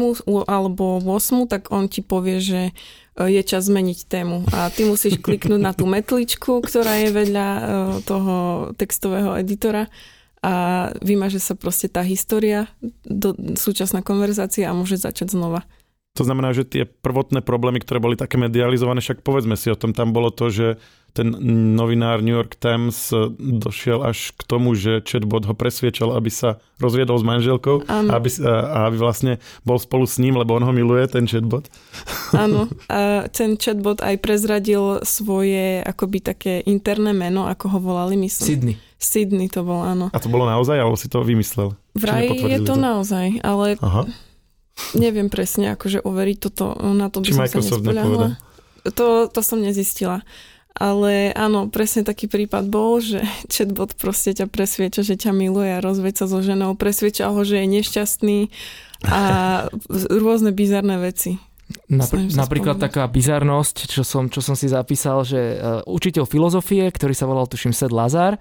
alebo 0.46 1.02
8, 1.02 1.50
tak 1.50 1.74
on 1.74 1.90
ti 1.90 2.06
povie, 2.06 2.38
že 2.38 2.60
e, 2.70 2.72
je 3.18 3.42
čas 3.42 3.66
zmeniť 3.66 4.06
tému. 4.06 4.46
A 4.54 4.70
ty 4.70 4.86
musíš 4.86 5.18
kliknúť 5.18 5.58
na 5.58 5.74
tú 5.74 5.90
metličku, 5.90 6.62
ktorá 6.62 7.02
je 7.02 7.10
vedľa 7.10 7.46
e, 7.50 7.60
toho 8.06 8.34
textového 8.78 9.34
editora 9.42 9.90
a 10.42 10.86
vymaže 11.02 11.42
sa 11.42 11.58
proste 11.58 11.90
tá 11.90 12.06
história, 12.06 12.70
do, 13.02 13.34
súčasná 13.58 14.06
konverzácia 14.06 14.70
a 14.70 14.74
môže 14.74 15.02
začať 15.02 15.34
znova. 15.34 15.66
To 16.12 16.28
znamená, 16.28 16.52
že 16.52 16.68
tie 16.68 16.84
prvotné 16.84 17.40
problémy, 17.40 17.80
ktoré 17.80 17.96
boli 17.96 18.20
také 18.20 18.36
medializované, 18.36 19.00
však 19.00 19.24
povedzme 19.24 19.56
si 19.56 19.72
o 19.72 19.78
tom, 19.78 19.96
tam 19.96 20.12
bolo 20.12 20.28
to, 20.28 20.52
že 20.52 20.76
ten 21.12 21.28
novinár 21.76 22.24
New 22.24 22.32
York 22.32 22.56
Times 22.56 23.12
došiel 23.36 24.00
až 24.00 24.32
k 24.32 24.42
tomu, 24.48 24.72
že 24.72 25.04
chatbot 25.04 25.44
ho 25.44 25.52
presviečal, 25.52 26.16
aby 26.16 26.32
sa 26.32 26.56
rozviedol 26.80 27.20
s 27.20 27.24
manželkou 27.24 27.84
a 27.84 28.16
aby, 28.16 28.28
a 28.48 28.88
aby 28.88 28.96
vlastne 28.96 29.32
bol 29.62 29.76
spolu 29.76 30.08
s 30.08 30.16
ním, 30.16 30.40
lebo 30.40 30.56
on 30.56 30.64
ho 30.64 30.72
miluje, 30.72 31.04
ten 31.12 31.28
chatbot. 31.28 31.68
Áno, 32.32 32.72
a 32.88 33.28
ten 33.28 33.60
chatbot 33.60 34.00
aj 34.00 34.16
prezradil 34.24 35.04
svoje 35.04 35.84
akoby 35.84 36.18
také 36.24 36.54
interné 36.64 37.12
meno, 37.12 37.44
ako 37.44 37.76
ho 37.76 37.78
volali, 37.92 38.16
myslím. 38.16 38.48
Sydney. 38.48 38.76
Sydney 38.96 39.52
to 39.52 39.68
bol, 39.68 39.84
áno. 39.84 40.08
A 40.14 40.18
to 40.18 40.32
bolo 40.32 40.48
naozaj, 40.48 40.80
alebo 40.80 40.96
si 40.96 41.12
to 41.12 41.20
vymyslel? 41.20 41.76
Vraj 41.92 42.32
je 42.32 42.58
to, 42.64 42.72
to 42.72 42.74
naozaj, 42.80 43.36
ale 43.44 43.76
Aha. 43.84 44.08
neviem 44.96 45.28
presne, 45.28 45.76
akože 45.76 46.00
overiť 46.00 46.38
toto, 46.40 46.72
na 46.96 47.12
to 47.12 47.20
by 47.20 47.28
Či 47.28 47.32
som 47.36 47.42
Microsoft 47.44 47.84
sa 47.84 47.92
nespoľahla. 47.92 48.28
To, 48.96 49.30
to 49.30 49.40
som 49.44 49.62
nezistila. 49.62 50.24
Ale 50.72 51.36
áno, 51.36 51.68
presne 51.68 52.00
taký 52.00 52.32
prípad 52.32 52.68
bol, 52.72 52.98
že 53.00 53.20
chatbot 53.52 53.96
proste 53.96 54.32
ťa 54.32 54.48
presvieča, 54.48 55.04
že 55.04 55.20
ťa 55.20 55.32
miluje 55.36 55.70
a 55.72 55.84
rozvieť 55.84 56.24
sa 56.24 56.26
so 56.28 56.40
ženou, 56.40 56.74
presvieča 56.74 57.28
ho, 57.28 57.40
že 57.44 57.60
je 57.60 57.66
nešťastný 57.68 58.38
a 59.06 59.20
rôzne 60.24 60.50
bizarné 60.54 60.96
veci. 61.00 61.36
Napr- 61.88 62.28
napríklad 62.36 62.76
spomenúť. 62.76 62.86
taká 62.92 63.04
bizarnosť, 63.08 63.88
čo 63.88 64.02
som, 64.04 64.28
čo 64.28 64.44
som 64.44 64.52
si 64.52 64.68
zapísal, 64.68 65.24
že 65.24 65.56
uh, 65.56 65.80
učiteľ 65.88 66.28
filozofie, 66.28 66.84
ktorý 66.92 67.14
sa 67.16 67.24
volal 67.24 67.48
tuším 67.48 67.72
Sed 67.72 67.88
Lazar, 67.88 68.36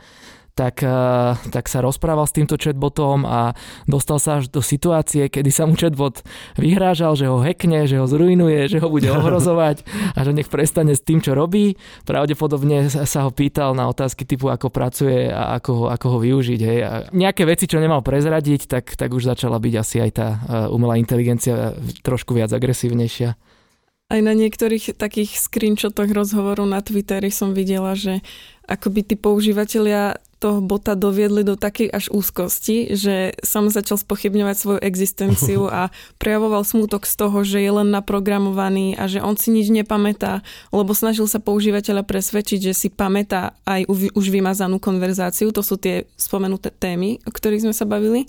tak, 0.54 0.84
eh, 0.84 1.34
tak 1.52 1.66
sa 1.72 1.80
rozprával 1.80 2.28
s 2.28 2.36
týmto 2.36 2.60
chatbotom 2.60 3.24
a 3.24 3.56
dostal 3.88 4.20
sa 4.20 4.44
až 4.44 4.52
do 4.52 4.60
situácie, 4.60 5.32
kedy 5.32 5.50
sa 5.50 5.64
mu 5.66 5.80
chatbot 5.80 6.22
vyhrážal, 6.60 7.16
že 7.16 7.32
ho 7.32 7.40
hekne, 7.40 7.88
že 7.88 7.98
ho 7.98 8.08
zrujnuje, 8.08 8.68
že 8.68 8.78
ho 8.84 8.88
bude 8.92 9.08
ohrozovať 9.10 9.84
a 10.16 10.20
že 10.22 10.32
nech 10.36 10.52
prestane 10.52 10.94
s 10.94 11.02
tým, 11.02 11.24
čo 11.24 11.34
robí. 11.34 11.80
Pravdepodobne 12.04 12.92
sa 12.92 13.28
ho 13.28 13.32
pýtal 13.32 13.74
na 13.74 13.88
otázky 13.88 14.28
typu, 14.28 14.52
ako 14.52 14.68
pracuje 14.70 15.32
a 15.32 15.58
ako 15.58 15.72
ho, 15.74 15.86
ako 15.88 16.08
ho 16.14 16.18
využiť. 16.20 16.60
Hej. 16.60 16.80
A 16.84 16.92
nejaké 17.16 17.48
veci, 17.48 17.66
čo 17.66 17.80
nemal 17.80 18.04
prezradiť, 18.04 18.68
tak, 18.68 18.94
tak 19.00 19.10
už 19.16 19.32
začala 19.32 19.58
byť 19.58 19.74
asi 19.80 19.98
aj 20.04 20.12
tá 20.12 20.28
eh, 20.28 20.40
umelá 20.68 21.00
inteligencia 21.00 21.76
trošku 22.04 22.36
viac 22.36 22.52
agresívnejšia. 22.52 23.34
Aj 24.12 24.20
na 24.20 24.36
niektorých 24.36 25.00
takých 25.00 25.40
screenshotoch 25.40 26.12
rozhovoru 26.12 26.68
na 26.68 26.84
Twitteri 26.84 27.32
som 27.32 27.56
videla, 27.56 27.96
že 27.96 28.20
akoby 28.68 29.08
tí 29.08 29.16
používateľia 29.16 30.20
toho 30.42 30.58
bota 30.66 30.98
doviedli 30.98 31.46
do 31.46 31.54
takej 31.54 31.94
až 31.94 32.10
úzkosti, 32.10 32.98
že 32.98 33.38
som 33.46 33.70
začal 33.70 34.02
spochybňovať 34.02 34.56
svoju 34.58 34.80
existenciu 34.82 35.70
a 35.86 35.94
prejavoval 36.18 36.66
smutok 36.66 37.06
z 37.06 37.14
toho, 37.14 37.46
že 37.46 37.62
je 37.62 37.70
len 37.70 37.94
naprogramovaný 37.94 38.98
a 38.98 39.06
že 39.06 39.22
on 39.22 39.38
si 39.38 39.54
nič 39.54 39.70
nepamätá, 39.70 40.42
lebo 40.74 40.98
snažil 40.98 41.30
sa 41.30 41.38
používateľa 41.38 42.02
presvedčiť, 42.02 42.60
že 42.60 42.74
si 42.74 42.88
pamätá 42.90 43.54
aj 43.70 43.86
už 44.18 44.26
vymazanú 44.34 44.82
konverzáciu, 44.82 45.54
to 45.54 45.62
sú 45.62 45.78
tie 45.78 46.10
spomenuté 46.18 46.74
témy, 46.74 47.22
o 47.24 47.32
ktorých 47.32 47.70
sme 47.70 47.74
sa 47.78 47.86
bavili 47.86 48.26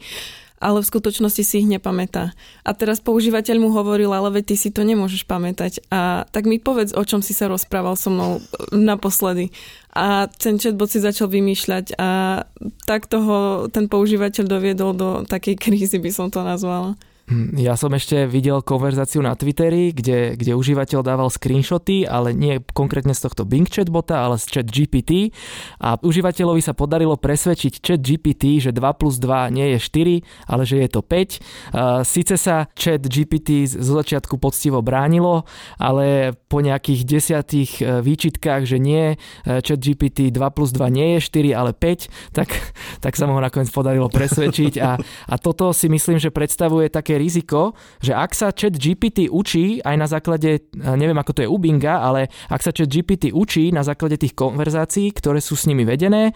ale 0.63 0.79
v 0.79 0.91
skutočnosti 0.95 1.43
si 1.43 1.55
ich 1.61 1.69
nepamätá. 1.69 2.31
A 2.63 2.71
teraz 2.71 3.03
používateľ 3.03 3.59
mu 3.59 3.75
hovoril, 3.75 4.15
ale 4.15 4.39
veď 4.39 4.55
ty 4.55 4.57
si 4.57 4.71
to 4.71 4.87
nemôžeš 4.87 5.27
pamätať. 5.27 5.83
A 5.91 6.25
tak 6.31 6.47
mi 6.47 6.63
povedz, 6.63 6.95
o 6.95 7.03
čom 7.03 7.19
si 7.19 7.35
sa 7.35 7.51
rozprával 7.51 7.99
so 7.99 8.15
mnou 8.15 8.39
naposledy. 8.71 9.51
A 9.91 10.31
ten 10.31 10.57
chatbot 10.57 10.89
si 10.89 11.03
začal 11.03 11.27
vymýšľať 11.29 11.99
a 11.99 12.43
tak 12.87 13.11
toho 13.11 13.67
ten 13.69 13.91
používateľ 13.91 14.45
doviedol 14.47 14.95
do 14.95 15.09
takej 15.27 15.59
krízy, 15.67 15.99
by 15.99 16.15
som 16.15 16.31
to 16.31 16.41
nazvala. 16.47 16.95
Hm, 17.31 17.55
ja 17.55 17.79
som 17.79 17.95
ešte 17.95 18.27
videl 18.27 18.61
konverzáciu 18.67 19.23
na 19.23 19.39
Twitteri, 19.39 19.95
kde, 19.95 20.35
kde 20.35 20.53
užívateľ 20.59 21.01
dával 21.07 21.31
screenshoty, 21.31 22.03
ale 22.03 22.35
nie 22.35 22.59
konkrétne 22.75 23.15
z 23.15 23.31
tohto 23.31 23.47
Bing 23.47 23.71
chatbota, 23.71 24.27
ale 24.27 24.43
z 24.43 24.51
chat 24.51 24.67
GPT 24.67 25.31
a 25.79 25.97
užívateľovi 26.03 26.59
sa 26.59 26.75
podarilo 26.75 27.15
presvedčiť 27.15 27.73
chat 27.79 28.01
GPT, 28.03 28.59
že 28.59 28.75
2 28.75 28.83
plus 28.99 29.23
2 29.23 29.55
nie 29.55 29.75
je 29.75 29.79
4, 29.79 30.51
ale 30.51 30.63
že 30.67 30.77
je 30.83 30.89
to 30.91 31.01
5. 31.01 32.03
Sice 32.03 32.35
sa 32.35 32.67
chat 32.75 33.07
GPT 33.07 33.71
z 33.71 33.79
začiatku 33.79 34.43
poctivo 34.43 34.83
bránilo, 34.83 35.47
ale 35.79 36.35
po 36.51 36.59
nejakých 36.59 37.07
desiatých 37.09 37.71
e, 37.81 38.05
výčitkách, 38.05 38.69
že 38.69 38.77
nie, 38.77 39.15
e, 39.15 39.63
chat 39.65 39.79
GPT 39.79 40.35
2 40.35 40.43
plus 40.53 40.75
2 40.75 40.91
nie 40.91 41.17
je 41.17 41.21
4, 41.25 41.55
ale 41.55 41.71
5, 41.73 42.35
tak, 42.37 42.51
tak 42.99 43.15
sa 43.15 43.25
mu 43.31 43.39
ho 43.39 43.41
nakoniec 43.41 43.71
podarilo 43.71 44.13
presvedčiť 44.13 44.75
a, 44.83 44.99
a 45.01 45.35
toto 45.41 45.71
si 45.73 45.89
myslím, 45.89 46.21
že 46.21 46.35
predstavuje 46.35 46.93
také 46.93 47.22
riziko, 47.23 47.79
že 48.03 48.11
ak 48.11 48.35
sa 48.35 48.51
chat 48.51 48.75
GPT 48.75 49.31
učí 49.31 49.79
aj 49.79 49.95
na 49.95 50.11
základe, 50.11 50.67
neviem 50.75 51.15
ako 51.15 51.33
to 51.39 51.41
je 51.47 51.49
u 51.49 51.59
Binga, 51.63 52.03
ale 52.03 52.27
ak 52.51 52.61
sa 52.61 52.75
chat 52.75 52.91
GPT 52.91 53.31
učí 53.31 53.71
na 53.71 53.87
základe 53.87 54.19
tých 54.19 54.35
konverzácií, 54.35 55.15
ktoré 55.15 55.39
sú 55.39 55.55
s 55.55 55.71
nimi 55.71 55.87
vedené, 55.87 56.35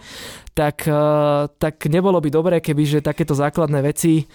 tak, 0.55 0.87
e, 0.89 1.03
tak 1.59 1.85
nebolo 1.91 2.17
by 2.17 2.29
dobré, 2.33 2.55
keby 2.63 2.83
že 2.87 3.05
takéto 3.05 3.37
základné 3.37 3.83
veci 3.85 4.23
e, 4.23 4.25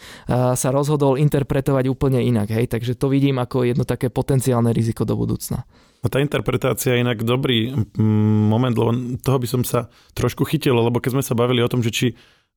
sa 0.54 0.68
rozhodol 0.70 1.18
interpretovať 1.18 1.84
úplne 1.90 2.22
inak. 2.22 2.52
Hej? 2.52 2.70
Takže 2.70 2.94
to 2.94 3.10
vidím 3.10 3.42
ako 3.42 3.66
jedno 3.66 3.82
také 3.82 4.12
potenciálne 4.12 4.70
riziko 4.70 5.02
do 5.02 5.18
budúcna. 5.18 5.66
A 6.02 6.10
tá 6.10 6.18
interpretácia 6.18 6.98
je 6.98 7.02
inak 7.02 7.22
dobrý 7.22 7.70
mm, 7.74 8.50
moment, 8.50 8.74
lebo 8.74 8.90
toho 9.22 9.38
by 9.38 9.48
som 9.50 9.62
sa 9.62 9.86
trošku 10.18 10.42
chytil, 10.46 10.74
lebo 10.74 10.98
keď 10.98 11.18
sme 11.18 11.24
sa 11.26 11.38
bavili 11.38 11.62
o 11.62 11.70
tom, 11.70 11.78
že 11.82 11.94
či 11.94 12.06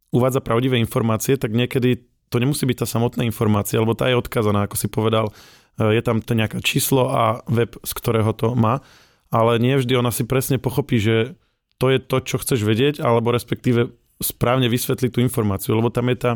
uvádza 0.10 0.42
pravdivé 0.42 0.82
informácie, 0.82 1.38
tak 1.38 1.54
niekedy 1.54 2.06
to 2.36 2.44
nemusí 2.44 2.68
byť 2.68 2.84
tá 2.84 2.88
samotná 2.88 3.24
informácia, 3.24 3.80
lebo 3.80 3.96
tá 3.96 4.12
je 4.12 4.20
odkazaná, 4.20 4.68
ako 4.68 4.76
si 4.76 4.92
povedal, 4.92 5.32
e, 5.80 5.96
je 5.96 6.02
tam 6.04 6.20
to 6.20 6.36
nejaké 6.36 6.60
číslo 6.60 7.08
a 7.08 7.40
web, 7.48 7.80
z 7.80 7.92
ktorého 7.96 8.36
to 8.36 8.52
má, 8.60 8.84
ale 9.32 9.56
nie 9.56 9.80
vždy 9.80 9.96
ona 9.96 10.12
si 10.12 10.28
presne 10.28 10.60
pochopí, 10.60 11.00
že 11.00 11.40
to 11.80 11.96
je 11.96 12.04
to, 12.04 12.20
čo 12.20 12.36
chceš 12.44 12.68
vedieť, 12.68 13.00
alebo 13.00 13.32
respektíve 13.32 13.96
správne 14.20 14.68
vysvetliť 14.68 15.12
tú 15.12 15.20
informáciu, 15.20 15.76
lebo 15.76 15.92
tam 15.92 16.08
je 16.08 16.18
tá 16.20 16.32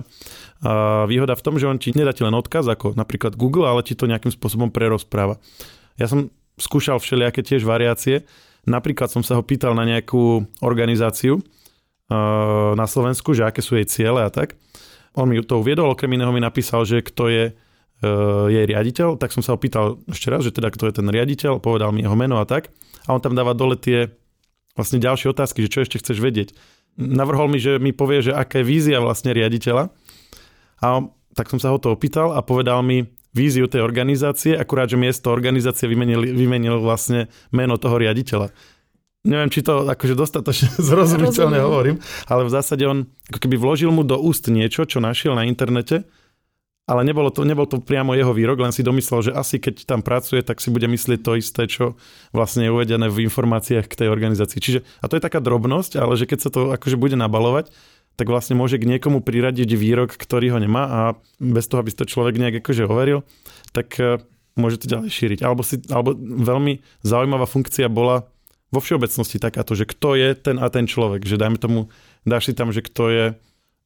výhoda 1.07 1.31
v 1.31 1.43
tom, 1.47 1.55
že 1.55 1.63
on 1.63 1.79
ti 1.79 1.95
nedá 1.95 2.11
ti 2.11 2.27
len 2.27 2.35
odkaz, 2.35 2.67
ako 2.67 2.91
napríklad 2.91 3.39
Google, 3.39 3.71
ale 3.71 3.87
ti 3.87 3.95
to 3.95 4.03
nejakým 4.03 4.35
spôsobom 4.35 4.67
prerozpráva. 4.67 5.39
Ja 5.95 6.11
som 6.11 6.27
skúšal 6.59 6.99
všelijaké 6.99 7.39
tiež 7.39 7.63
variácie, 7.63 8.27
napríklad 8.67 9.07
som 9.07 9.23
sa 9.23 9.39
ho 9.39 9.43
pýtal 9.47 9.79
na 9.79 9.87
nejakú 9.87 10.43
organizáciu 10.59 11.39
na 12.75 12.83
Slovensku, 12.83 13.31
že 13.31 13.47
aké 13.47 13.63
sú 13.63 13.79
jej 13.79 13.87
ciele 13.87 14.27
a 14.27 14.27
tak 14.27 14.59
on 15.17 15.29
mi 15.29 15.41
to 15.41 15.61
uviedol, 15.61 15.93
okrem 15.93 16.13
iného 16.13 16.29
mi 16.33 16.41
napísal, 16.41 16.85
že 16.85 17.01
kto 17.01 17.23
je 17.29 17.43
uh, 17.51 18.45
jej 18.49 18.65
riaditeľ, 18.65 19.17
tak 19.17 19.33
som 19.33 19.41
sa 19.41 19.55
ho 19.55 19.61
pýtal 19.61 20.01
ešte 20.09 20.27
raz, 20.29 20.45
že 20.45 20.53
teda 20.53 20.69
kto 20.69 20.89
je 20.89 20.93
ten 21.01 21.07
riaditeľ, 21.09 21.61
povedal 21.61 21.89
mi 21.93 22.05
jeho 22.05 22.17
meno 22.17 22.37
a 22.37 22.45
tak. 22.45 22.69
A 23.09 23.17
on 23.17 23.21
tam 23.23 23.33
dáva 23.33 23.57
dole 23.57 23.79
tie 23.79 24.13
vlastne 24.77 25.01
ďalšie 25.01 25.33
otázky, 25.33 25.65
že 25.65 25.71
čo 25.71 25.79
ešte 25.83 25.99
chceš 25.99 26.21
vedieť. 26.21 26.53
Navrhol 26.99 27.49
mi, 27.49 27.57
že 27.57 27.81
mi 27.81 27.95
povie, 27.95 28.21
že 28.21 28.35
aká 28.35 28.61
je 28.61 28.69
vízia 28.69 28.99
vlastne 28.99 29.33
riaditeľa. 29.33 29.89
A 30.79 30.85
on, 30.99 31.11
tak 31.33 31.51
som 31.51 31.59
sa 31.59 31.71
ho 31.73 31.79
to 31.79 31.91
opýtal 31.91 32.35
a 32.35 32.43
povedal 32.43 32.83
mi 32.83 33.07
víziu 33.29 33.69
tej 33.69 33.85
organizácie, 33.85 34.57
akurát, 34.57 34.89
že 34.89 34.97
miesto 34.97 35.29
organizácie 35.29 35.85
vymenil, 35.85 36.33
vymenil 36.33 36.81
vlastne 36.81 37.29
meno 37.53 37.77
toho 37.77 38.01
riaditeľa 38.01 38.49
neviem, 39.27 39.51
či 39.51 39.65
to 39.65 39.87
akože 39.87 40.15
dostatočne 40.15 40.69
zrozumiteľne 40.89 41.59
hovorím, 41.59 41.97
ale 42.27 42.47
v 42.47 42.53
zásade 42.53 42.83
on 42.87 43.07
ako 43.31 43.39
keby 43.43 43.55
vložil 43.59 43.91
mu 43.91 44.07
do 44.07 44.15
úst 44.19 44.47
niečo, 44.47 44.87
čo 44.87 45.03
našiel 45.03 45.35
na 45.35 45.47
internete, 45.47 46.07
ale 46.89 47.05
nebolo 47.05 47.29
to, 47.29 47.45
nebol 47.45 47.69
to 47.69 47.77
priamo 47.77 48.17
jeho 48.17 48.33
výrok, 48.33 48.65
len 48.65 48.73
si 48.73 48.81
domyslel, 48.81 49.29
že 49.29 49.31
asi 49.37 49.61
keď 49.61 49.85
tam 49.85 50.01
pracuje, 50.01 50.41
tak 50.41 50.57
si 50.57 50.73
bude 50.73 50.89
myslieť 50.89 51.21
to 51.21 51.37
isté, 51.37 51.69
čo 51.69 51.93
vlastne 52.33 52.65
je 52.65 52.73
uvedené 52.73 53.13
v 53.13 53.29
informáciách 53.29 53.85
k 53.85 53.97
tej 54.05 54.07
organizácii. 54.09 54.57
Čiže, 54.57 54.79
a 54.97 55.05
to 55.05 55.13
je 55.13 55.21
taká 55.21 55.37
drobnosť, 55.37 56.01
ale 56.01 56.17
že 56.17 56.25
keď 56.25 56.39
sa 56.41 56.49
to 56.49 56.73
akože 56.73 56.97
bude 56.97 57.13
nabalovať, 57.13 57.69
tak 58.17 58.25
vlastne 58.25 58.57
môže 58.57 58.81
k 58.81 58.89
niekomu 58.89 59.21
priradiť 59.21 59.69
výrok, 59.77 60.17
ktorý 60.17 60.57
ho 60.57 60.59
nemá 60.59 60.83
a 60.89 61.01
bez 61.37 61.69
toho, 61.69 61.85
aby 61.85 61.93
to 61.93 62.09
človek 62.09 62.41
nejak 62.41 62.65
akože 62.65 62.89
overil, 62.89 63.21
tak 63.71 63.95
eh, 64.01 64.17
môže 64.57 64.81
to 64.81 64.89
ďalej 64.89 65.13
šíriť. 65.13 65.39
Alebo, 65.45 65.61
si, 65.61 65.79
alebo 65.93 66.17
veľmi 66.19 66.81
zaujímavá 67.05 67.45
funkcia 67.45 67.85
bola 67.85 68.27
vo 68.69 68.79
všeobecnosti 68.79 69.41
takáto, 69.41 69.73
že 69.73 69.89
kto 69.89 70.13
je 70.13 70.37
ten 70.37 70.57
a 70.61 70.69
ten 70.69 70.85
človek, 70.85 71.25
že 71.25 71.41
dajme 71.41 71.57
tomu, 71.57 71.89
dáš 72.25 72.49
si 72.49 72.53
tam, 72.53 72.69
že 72.69 72.85
kto 72.85 73.03
je, 73.09 73.25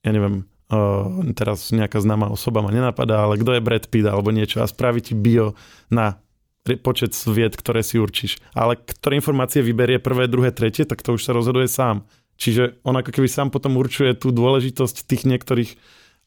ja 0.04 0.12
neviem, 0.12 0.44
uh, 0.72 1.24
teraz 1.36 1.72
nejaká 1.72 2.04
známa 2.04 2.28
osoba 2.28 2.60
ma 2.60 2.72
nenapadá, 2.72 3.24
ale 3.24 3.40
kto 3.40 3.56
je 3.56 3.66
Brad 3.66 3.86
Pitt 3.88 4.08
alebo 4.08 4.36
niečo 4.36 4.60
a 4.60 4.68
spraví 4.68 5.00
ti 5.00 5.16
bio 5.16 5.56
na 5.88 6.20
počet 6.64 7.12
vied, 7.28 7.56
ktoré 7.60 7.84
si 7.84 8.00
určíš. 8.00 8.40
Ale 8.56 8.80
ktoré 8.80 9.20
informácie 9.20 9.60
vyberie 9.60 10.00
prvé, 10.00 10.32
druhé, 10.32 10.56
tretie, 10.56 10.88
tak 10.88 11.04
to 11.04 11.20
už 11.20 11.24
sa 11.28 11.36
rozhoduje 11.36 11.68
sám. 11.68 12.08
Čiže 12.40 12.80
on 12.88 12.96
ako 12.96 13.12
keby 13.12 13.28
sám 13.28 13.52
potom 13.52 13.76
určuje 13.76 14.16
tú 14.16 14.32
dôležitosť 14.32 15.06
tých 15.06 15.28
niektorých 15.28 15.76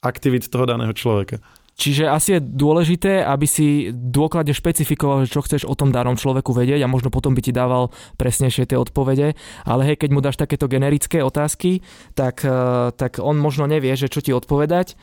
aktivít 0.04 0.52
toho 0.52 0.68
daného 0.68 0.92
človeka. 0.92 1.40
Čiže 1.76 2.08
asi 2.08 2.28
je 2.36 2.40
dôležité, 2.40 3.20
aby 3.20 3.44
si 3.44 3.92
dôkladne 3.92 4.56
špecifikoval, 4.56 5.28
čo 5.28 5.44
chceš 5.44 5.68
o 5.68 5.76
tom 5.76 5.92
danom 5.92 6.16
človeku 6.16 6.56
vedieť 6.56 6.80
a 6.80 6.88
možno 6.88 7.12
potom 7.12 7.36
by 7.36 7.44
ti 7.44 7.52
dával 7.52 7.92
presnejšie 8.16 8.64
tie 8.72 8.80
odpovede. 8.80 9.36
Ale 9.68 9.82
hej, 9.84 10.00
keď 10.00 10.10
mu 10.10 10.24
dáš 10.24 10.40
takéto 10.40 10.72
generické 10.72 11.20
otázky, 11.20 11.84
tak, 12.16 12.40
eh, 12.48 12.50
tak 12.96 13.20
on 13.20 13.36
možno 13.36 13.68
nevie, 13.68 13.92
že 13.92 14.08
čo 14.08 14.24
ti 14.24 14.32
odpovedať 14.32 14.96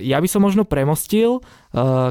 ja 0.00 0.16
by 0.16 0.28
som 0.28 0.40
možno 0.40 0.64
premostil 0.64 1.44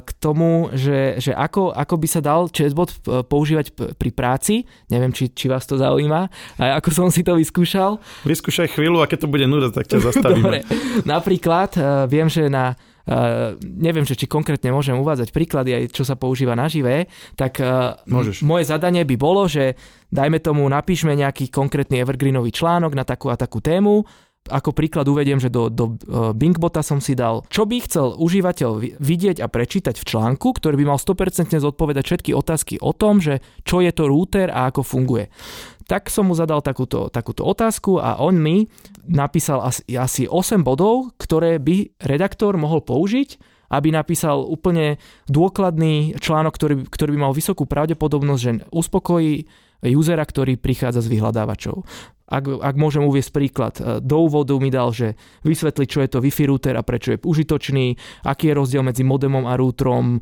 k 0.01 0.09
tomu, 0.21 0.69
že, 0.73 1.17
že 1.17 1.33
ako, 1.33 1.73
ako 1.73 1.95
by 1.97 2.07
sa 2.09 2.21
dal 2.21 2.49
chatbot 2.49 3.01
používať 3.29 3.97
pri 3.97 4.11
práci. 4.13 4.65
Neviem, 4.93 5.09
či, 5.13 5.33
či 5.33 5.49
vás 5.49 5.65
to 5.65 5.77
zaujíma. 5.77 6.29
A 6.61 6.77
ako 6.77 6.89
som 6.93 7.07
si 7.09 7.25
to 7.25 7.33
vyskúšal. 7.37 7.97
Vyskúšaj 8.25 8.77
chvíľu 8.77 9.01
a 9.01 9.09
keď 9.09 9.25
to 9.25 9.31
bude 9.33 9.45
nuda, 9.49 9.73
tak 9.73 9.89
ťa 9.89 10.05
zastavíme. 10.05 10.41
Dobre. 10.45 10.59
Napríklad 11.05 11.77
viem, 12.09 12.29
že 12.29 12.45
na 12.45 12.77
Uh, 13.01 13.57
neviem, 13.61 14.05
že 14.05 14.13
či 14.13 14.29
konkrétne 14.29 14.69
môžem 14.69 14.93
uvádzať 14.93 15.33
príklady 15.33 15.73
aj 15.73 15.83
čo 15.89 16.05
sa 16.05 16.13
používa 16.13 16.53
na 16.53 16.69
živé, 16.69 17.09
tak 17.33 17.57
uh, 17.57 17.97
Môžeš. 18.05 18.45
moje 18.45 18.69
zadanie 18.69 19.01
by 19.01 19.15
bolo, 19.17 19.49
že 19.49 19.73
dajme 20.13 20.37
tomu, 20.37 20.69
napíšme 20.69 21.17
nejaký 21.17 21.49
konkrétny 21.49 21.97
evergreenový 22.05 22.53
článok 22.53 22.93
na 22.93 23.01
takú 23.01 23.33
a 23.33 23.35
takú 23.35 23.57
tému 23.57 24.05
ako 24.49 24.73
príklad 24.73 25.05
uvediem, 25.05 25.37
že 25.37 25.53
do, 25.53 25.69
do 25.69 25.93
e, 25.93 26.33
Bingbota 26.33 26.81
som 26.81 26.97
si 26.97 27.13
dal, 27.13 27.45
čo 27.53 27.69
by 27.69 27.77
chcel 27.85 28.17
užívateľ 28.17 28.97
vidieť 28.97 29.37
a 29.37 29.45
prečítať 29.45 30.01
v 30.01 30.07
článku, 30.07 30.57
ktorý 30.57 30.81
by 30.81 30.85
mal 30.95 30.97
100% 30.97 31.61
zodpovedať 31.61 32.03
všetky 32.03 32.31
otázky 32.33 32.81
o 32.81 32.89
tom, 32.95 33.21
že 33.21 33.45
čo 33.61 33.85
je 33.85 33.93
to 33.93 34.09
router 34.09 34.49
a 34.49 34.73
ako 34.73 34.81
funguje. 34.81 35.29
Tak 35.91 36.07
som 36.07 36.31
mu 36.31 36.33
zadal 36.39 36.63
takúto, 36.63 37.11
takúto 37.11 37.43
otázku 37.43 37.99
a 37.99 38.15
on 38.23 38.39
mi 38.39 38.71
napísal 39.03 39.59
asi, 39.59 39.83
asi 39.91 40.23
8 40.23 40.63
bodov, 40.63 41.11
ktoré 41.19 41.59
by 41.59 41.99
redaktor 42.07 42.55
mohol 42.55 42.79
použiť, 42.79 43.35
aby 43.75 43.91
napísal 43.91 44.39
úplne 44.47 44.95
dôkladný 45.27 46.15
článok, 46.15 46.55
ktorý, 46.55 46.75
ktorý 46.87 47.09
by 47.11 47.19
mal 47.27 47.35
vysokú 47.35 47.67
pravdepodobnosť, 47.67 48.39
že 48.39 48.51
uspokojí 48.71 49.43
usera, 49.91 50.23
ktorý 50.23 50.55
prichádza 50.55 51.03
z 51.03 51.11
vyhľadávačov 51.11 51.83
ak, 52.31 52.63
ak 52.63 52.75
môžem 52.79 53.03
uviesť 53.03 53.31
príklad, 53.35 53.73
e, 53.77 53.99
do 53.99 54.17
úvodu 54.23 54.55
mi 54.55 54.71
dal, 54.71 54.95
že 54.95 55.19
vysvetliť, 55.43 55.87
čo 55.91 55.99
je 55.99 56.09
to 56.09 56.23
Wi-Fi 56.23 56.47
router 56.47 56.73
a 56.79 56.83
prečo 56.87 57.11
je 57.11 57.19
užitočný, 57.19 57.99
aký 58.23 58.49
je 58.49 58.55
rozdiel 58.55 58.83
medzi 58.87 59.03
modemom 59.03 59.43
a 59.43 59.59
routerom, 59.59 60.17
e, 60.17 60.19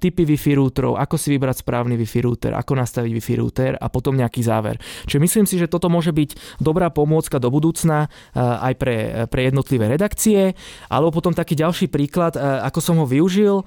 typy 0.00 0.24
Wi-Fi 0.24 0.56
routerov, 0.56 0.96
ako 0.96 1.20
si 1.20 1.36
vybrať 1.36 1.60
správny 1.60 2.00
Wi-Fi 2.00 2.20
router, 2.24 2.52
ako 2.56 2.72
nastaviť 2.80 3.12
Wi-Fi 3.12 3.34
router 3.36 3.72
a 3.76 3.86
potom 3.92 4.16
nejaký 4.16 4.40
záver. 4.40 4.80
Čiže 5.04 5.20
myslím 5.20 5.44
si, 5.44 5.60
že 5.60 5.68
toto 5.68 5.92
môže 5.92 6.16
byť 6.16 6.60
dobrá 6.64 6.88
pomôcka 6.88 7.36
do 7.36 7.52
budúcna 7.52 8.08
e, 8.32 8.40
aj 8.40 8.74
pre, 8.80 8.96
pre 9.28 9.52
jednotlivé 9.52 9.92
redakcie, 9.92 10.56
alebo 10.88 11.12
potom 11.12 11.36
taký 11.36 11.52
ďalší 11.52 11.92
príklad, 11.92 12.38
ako 12.40 12.80
som 12.80 12.96
ho 13.02 13.06
využil, 13.06 13.66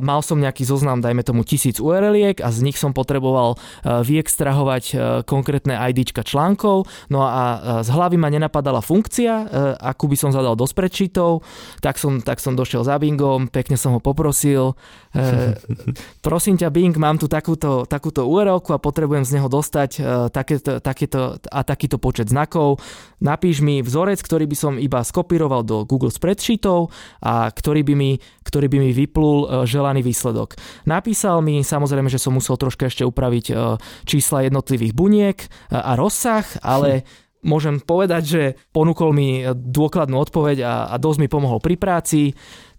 mal 0.00 0.20
som 0.24 0.40
nejaký 0.40 0.64
zoznam, 0.64 1.04
dajme 1.04 1.22
tomu 1.22 1.44
tisíc 1.44 1.78
URL-iek 1.78 2.40
a 2.40 2.48
z 2.48 2.64
nich 2.64 2.80
som 2.80 2.96
potreboval 2.96 3.60
vyextrahovať 3.84 4.84
konkrétne 5.28 5.76
IDčka 5.76 6.24
článkov, 6.24 6.88
No 7.12 7.28
a 7.28 7.44
z 7.84 7.92
hlavy 7.92 8.16
ma 8.16 8.32
nenapadala 8.32 8.80
funkcia, 8.80 9.32
e, 9.36 9.46
akú 9.76 10.08
by 10.08 10.16
som 10.16 10.32
zadal 10.32 10.56
do 10.56 10.64
spreadsheetov, 10.64 11.44
tak 11.84 12.00
som, 12.00 12.24
tak 12.24 12.40
som 12.40 12.56
došiel 12.56 12.88
za 12.88 12.96
Bingom, 12.96 13.52
pekne 13.52 13.76
som 13.76 13.92
ho 13.92 14.00
poprosil. 14.00 14.72
E, 15.12 15.52
prosím 16.26 16.56
ťa 16.56 16.72
Bing, 16.72 16.96
mám 16.96 17.20
tu 17.20 17.28
takúto, 17.28 17.84
takúto 17.84 18.24
url 18.24 18.64
a 18.64 18.78
potrebujem 18.80 19.28
z 19.28 19.36
neho 19.36 19.52
dostať 19.52 19.90
e, 20.00 20.00
takéto, 20.32 20.80
takéto 20.80 21.36
a 21.52 21.60
takýto 21.60 22.00
počet 22.00 22.32
znakov. 22.32 22.80
Napíš 23.20 23.60
mi 23.60 23.84
vzorec, 23.84 24.18
ktorý 24.24 24.48
by 24.48 24.56
som 24.56 24.72
iba 24.80 25.04
skopíroval 25.04 25.68
do 25.68 25.84
Google 25.84 26.10
spreadsheetov 26.10 26.88
a 27.20 27.52
ktorý 27.52 27.84
by 27.84 27.94
mi, 27.94 28.10
ktorý 28.42 28.72
by 28.72 28.78
mi 28.82 28.90
vyplul 28.96 29.68
želaný 29.68 30.02
výsledok. 30.02 30.58
Napísal 30.88 31.38
mi, 31.44 31.62
samozrejme, 31.62 32.10
že 32.10 32.18
som 32.18 32.34
musel 32.34 32.58
troška 32.58 32.90
ešte 32.90 33.06
upraviť 33.06 33.54
čísla 34.02 34.50
jednotlivých 34.50 34.92
buniek 34.96 35.38
a 35.70 35.94
rozsah, 35.94 36.42
ale 36.66 37.01
môžem 37.42 37.82
povedať, 37.82 38.22
že 38.22 38.42
ponúkol 38.70 39.10
mi 39.14 39.42
dôkladnú 39.50 40.16
odpoveď 40.18 40.58
a, 40.62 40.74
a 40.90 40.94
dosť 40.96 41.18
mi 41.22 41.28
pomohol 41.28 41.58
pri 41.58 41.74
práci, 41.74 42.32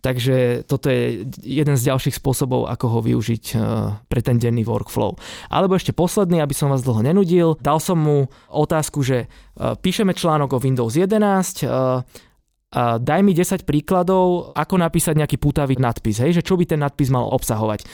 takže 0.03 0.67
toto 0.67 0.91
je 0.91 1.23
jeden 1.43 1.75
z 1.79 1.87
ďalších 1.87 2.19
spôsobov, 2.19 2.67
ako 2.67 2.85
ho 2.91 2.99
využiť 3.03 3.43
e, 3.51 3.55
pre 4.07 4.19
ten 4.19 4.35
denný 4.35 4.67
workflow. 4.67 5.15
Alebo 5.47 5.79
ešte 5.79 5.95
posledný, 5.95 6.43
aby 6.43 6.51
som 6.51 6.71
vás 6.71 6.83
dlho 6.83 7.03
nenudil, 7.03 7.55
dal 7.63 7.79
som 7.79 7.99
mu 7.99 8.27
otázku, 8.51 8.99
že 9.03 9.17
e, 9.23 9.27
píšeme 9.79 10.11
článok 10.11 10.59
o 10.59 10.63
Windows 10.63 10.99
11, 10.99 12.23
daj 12.99 13.21
mi 13.21 13.37
10 13.37 13.69
príkladov, 13.69 14.51
ako 14.57 14.81
napísať 14.81 15.21
nejaký 15.21 15.37
pútavý 15.37 15.77
nadpis, 15.77 16.17
hej, 16.19 16.41
že 16.41 16.45
čo 16.45 16.57
by 16.57 16.65
ten 16.65 16.81
nadpis 16.81 17.13
mal 17.13 17.29
obsahovať. 17.29 17.85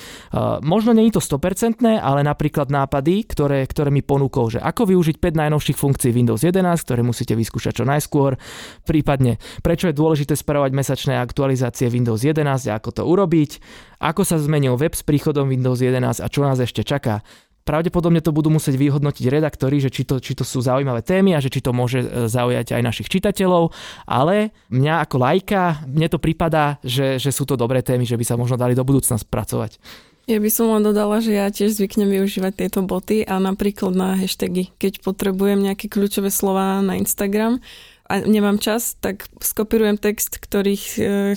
možno 0.64 0.96
nie 0.96 1.12
je 1.12 1.20
to 1.20 1.22
100%, 1.24 1.84
ale 1.84 2.24
napríklad 2.24 2.72
nápady, 2.72 3.28
ktoré, 3.28 3.68
ktoré 3.68 3.92
mi 3.92 4.00
ponúkol, 4.00 4.56
že 4.56 4.60
ako 4.64 4.96
využiť 4.96 5.20
5 5.20 5.42
najnovších 5.46 5.78
funkcií 5.78 6.12
Windows 6.16 6.42
11, 6.42 6.64
ktoré 6.88 7.02
musíte 7.04 7.36
vyskúšať 7.36 7.84
čo 7.84 7.86
najskôr, 7.86 8.40
prípadne 8.88 9.38
prečo 9.60 9.92
je 9.92 9.96
dôležité 9.96 10.40
spravovať 10.40 10.72
mesačné 10.72 11.14
aktualizácie 11.20 11.92
Windows 11.92 12.24
11 12.24 12.48
a 12.48 12.78
ako 12.80 12.90
to 12.96 13.04
urobiť, 13.04 13.60
ako 14.00 14.24
sa 14.24 14.40
zmenil 14.40 14.80
web 14.80 14.96
s 14.96 15.04
príchodom 15.04 15.52
Windows 15.52 15.84
11 15.84 16.24
a 16.24 16.28
čo 16.32 16.42
nás 16.48 16.60
ešte 16.64 16.88
čaká. 16.88 17.20
Pravdepodobne 17.70 18.18
to 18.18 18.34
budú 18.34 18.50
musieť 18.50 18.82
vyhodnotiť 18.82 19.30
redaktori, 19.30 19.78
že 19.78 19.94
či 19.94 20.02
to, 20.02 20.18
či 20.18 20.34
to 20.34 20.42
sú 20.42 20.58
zaujímavé 20.58 21.06
témy 21.06 21.38
a 21.38 21.44
že 21.44 21.54
či 21.54 21.62
to 21.62 21.70
môže 21.70 22.02
e, 22.02 22.26
zaujať 22.26 22.74
aj 22.74 22.82
našich 22.82 23.14
čitateľov, 23.14 23.70
ale 24.10 24.50
mňa 24.74 25.06
ako 25.06 25.16
lajka, 25.22 25.86
mne 25.86 26.10
to 26.10 26.18
prípada, 26.18 26.82
že, 26.82 27.22
že 27.22 27.30
sú 27.30 27.46
to 27.46 27.54
dobré 27.54 27.86
témy, 27.86 28.10
že 28.10 28.18
by 28.18 28.26
sa 28.26 28.42
možno 28.42 28.58
dali 28.58 28.74
do 28.74 28.82
budúcna 28.82 29.22
spracovať. 29.22 29.78
Ja 30.26 30.42
by 30.42 30.50
som 30.50 30.74
len 30.74 30.82
dodala, 30.82 31.22
že 31.22 31.38
ja 31.38 31.46
tiež 31.54 31.78
zvyknem 31.78 32.10
využívať 32.10 32.54
tieto 32.58 32.82
boty 32.82 33.22
a 33.22 33.38
napríklad 33.38 33.94
na 33.94 34.18
hashtagy. 34.18 34.74
Keď 34.82 35.06
potrebujem 35.06 35.62
nejaké 35.62 35.94
kľúčové 35.94 36.34
slova 36.34 36.82
na 36.82 36.98
Instagram, 36.98 37.62
a 38.10 38.26
nemám 38.26 38.58
čas, 38.58 38.98
tak 38.98 39.30
skopírujem 39.38 40.02
text, 40.02 40.42
ktorý 40.42 40.74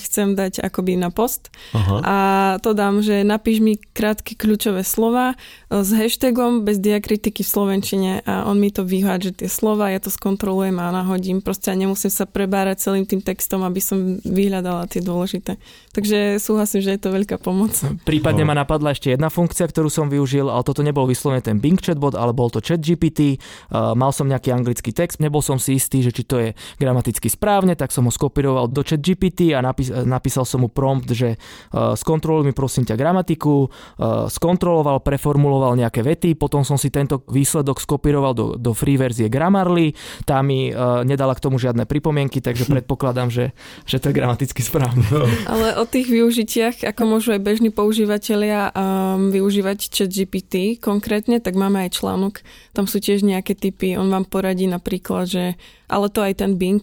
chcem 0.01 0.33
dať 0.33 0.65
akoby 0.65 0.97
na 0.97 1.13
post 1.13 1.53
Aha. 1.77 1.97
a 2.01 2.17
to 2.65 2.73
dám, 2.73 3.05
že 3.05 3.29
napíš 3.29 3.61
mi 3.61 3.77
krátke 3.77 4.33
kľúčové 4.33 4.81
slova 4.81 5.37
e, 5.69 5.85
s 5.85 5.93
hashtagom 5.93 6.65
bez 6.65 6.81
diakritiky 6.81 7.45
v 7.45 7.53
slovenčine 7.53 8.11
a 8.25 8.49
on 8.49 8.57
mi 8.57 8.73
to 8.73 8.89
vyhádže 8.89 9.45
tie 9.45 9.49
slova, 9.53 9.93
ja 9.93 10.01
to 10.01 10.09
skontrolujem 10.09 10.81
a 10.81 10.89
nahodím. 10.97 11.45
Proste 11.45 11.71
ja 11.71 11.77
nemusím 11.77 12.09
sa 12.09 12.25
prebárať 12.25 12.89
celým 12.89 13.05
tým 13.05 13.21
textom, 13.21 13.61
aby 13.69 13.81
som 13.85 14.17
vyhľadala 14.25 14.89
tie 14.89 15.05
dôležité. 15.05 15.61
Takže 15.93 16.41
súhlasím, 16.41 16.81
že 16.81 16.97
je 16.97 17.01
to 17.05 17.13
veľká 17.13 17.37
pomoc. 17.37 17.77
Prípadne 18.09 18.49
ma 18.49 18.57
napadla 18.57 18.97
ešte 18.97 19.13
jedna 19.13 19.29
funkcia, 19.29 19.69
ktorú 19.69 19.93
som 19.93 20.09
využil, 20.09 20.49
ale 20.49 20.65
toto 20.65 20.81
nebol 20.81 21.05
vyslovene 21.05 21.45
ten 21.45 21.61
Bing 21.61 21.77
chatbot, 21.77 22.17
ale 22.17 22.33
bol 22.33 22.49
to 22.49 22.65
chat 22.65 22.81
GPT. 22.81 23.37
Uh, 23.69 23.93
mal 23.93 24.09
som 24.17 24.25
nejaký 24.25 24.57
anglický 24.57 24.97
text, 24.97 25.21
nebol 25.21 25.45
som 25.45 25.61
si 25.61 25.77
istý, 25.77 26.01
že 26.01 26.17
či 26.17 26.25
to 26.25 26.41
je 26.41 26.57
gramaticky 26.79 27.29
správne, 27.29 27.75
tak 27.79 27.91
som 27.95 28.07
ho 28.07 28.13
skopíroval 28.13 28.69
do 28.69 28.83
chat 28.83 29.01
GPT 29.01 29.55
a 29.57 29.61
napís- 29.61 29.93
napísal 29.93 30.47
som 30.47 30.65
mu 30.65 30.69
prompt, 30.69 31.11
že 31.13 31.37
uh, 31.37 31.95
skontroluj 31.95 32.47
mi 32.47 32.55
prosím 32.55 32.87
ťa 32.89 32.97
gramatiku, 32.97 33.67
uh, 33.67 34.29
skontroloval, 34.29 35.03
preformuloval 35.03 35.79
nejaké 35.79 36.01
vety, 36.05 36.39
potom 36.39 36.63
som 36.63 36.77
si 36.79 36.89
tento 36.93 37.23
výsledok 37.29 37.83
skopíroval 37.83 38.33
do, 38.33 38.47
do 38.57 38.73
free 38.73 38.97
verzie 38.97 39.27
Grammarly, 39.27 39.95
tá 40.27 40.41
mi 40.41 40.71
uh, 40.71 41.03
nedala 41.03 41.35
k 41.37 41.45
tomu 41.45 41.59
žiadne 41.59 41.85
pripomienky, 41.85 42.39
takže 42.39 42.69
predpokladám, 42.73 43.29
že, 43.29 43.57
že 43.87 43.99
to 43.99 44.11
je 44.11 44.19
gramaticky 44.19 44.61
správne. 44.63 45.05
No. 45.13 45.27
Ale 45.49 45.77
o 45.79 45.85
tých 45.85 46.09
využitiach, 46.09 46.87
ako 46.87 47.03
môžu 47.05 47.35
aj 47.35 47.41
bežní 47.43 47.71
používateľia 47.75 48.73
um, 48.73 49.29
využívať 49.35 49.79
chat 49.93 50.11
GPT 50.11 50.79
konkrétne, 50.79 51.43
tak 51.43 51.59
máme 51.59 51.85
aj 51.89 51.99
článok, 51.99 52.35
tam 52.73 52.89
sú 52.89 53.03
tiež 53.03 53.27
nejaké 53.27 53.53
typy, 53.57 53.97
on 53.99 54.09
vám 54.09 54.25
poradí 54.29 54.65
napríklad, 54.69 55.29
že 55.29 55.45
ale 55.93 56.09
to 56.09 56.25
aj 56.25 56.41
ten 56.41 56.52
Bing, 56.59 56.83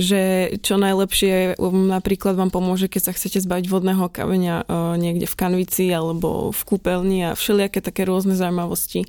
že 0.00 0.54
čo 0.64 0.80
najlepšie 0.80 1.60
napríklad 1.60 2.36
vám 2.36 2.48
pomôže, 2.48 2.88
keď 2.88 3.10
sa 3.10 3.16
chcete 3.16 3.44
zbaviť 3.44 3.66
vodného 3.68 4.08
kameňa 4.08 4.56
uh, 4.64 4.96
niekde 4.96 5.28
v 5.28 5.38
kanvici 5.38 5.92
alebo 5.92 6.50
v 6.50 6.60
kúpeľni 6.64 7.18
a 7.30 7.36
všelijaké 7.36 7.84
také 7.84 8.08
rôzne 8.08 8.32
zaujímavosti. 8.32 9.08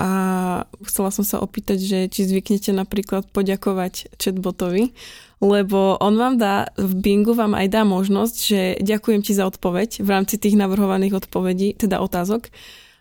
A 0.00 0.10
chcela 0.88 1.12
som 1.12 1.28
sa 1.28 1.44
opýtať, 1.44 1.76
že 1.76 1.98
či 2.08 2.24
zvyknete 2.24 2.72
napríklad 2.72 3.28
poďakovať 3.36 4.08
chatbotovi, 4.16 4.96
lebo 5.44 6.00
on 6.00 6.16
vám 6.16 6.40
dá, 6.40 6.72
v 6.80 6.92
Bingu 6.96 7.36
vám 7.36 7.52
aj 7.52 7.68
dá 7.68 7.82
možnosť, 7.84 8.36
že 8.40 8.60
ďakujem 8.80 9.20
ti 9.20 9.36
za 9.36 9.44
odpoveď 9.44 10.00
v 10.00 10.08
rámci 10.08 10.40
tých 10.40 10.56
navrhovaných 10.56 11.20
odpovedí, 11.20 11.76
teda 11.76 12.00
otázok 12.00 12.48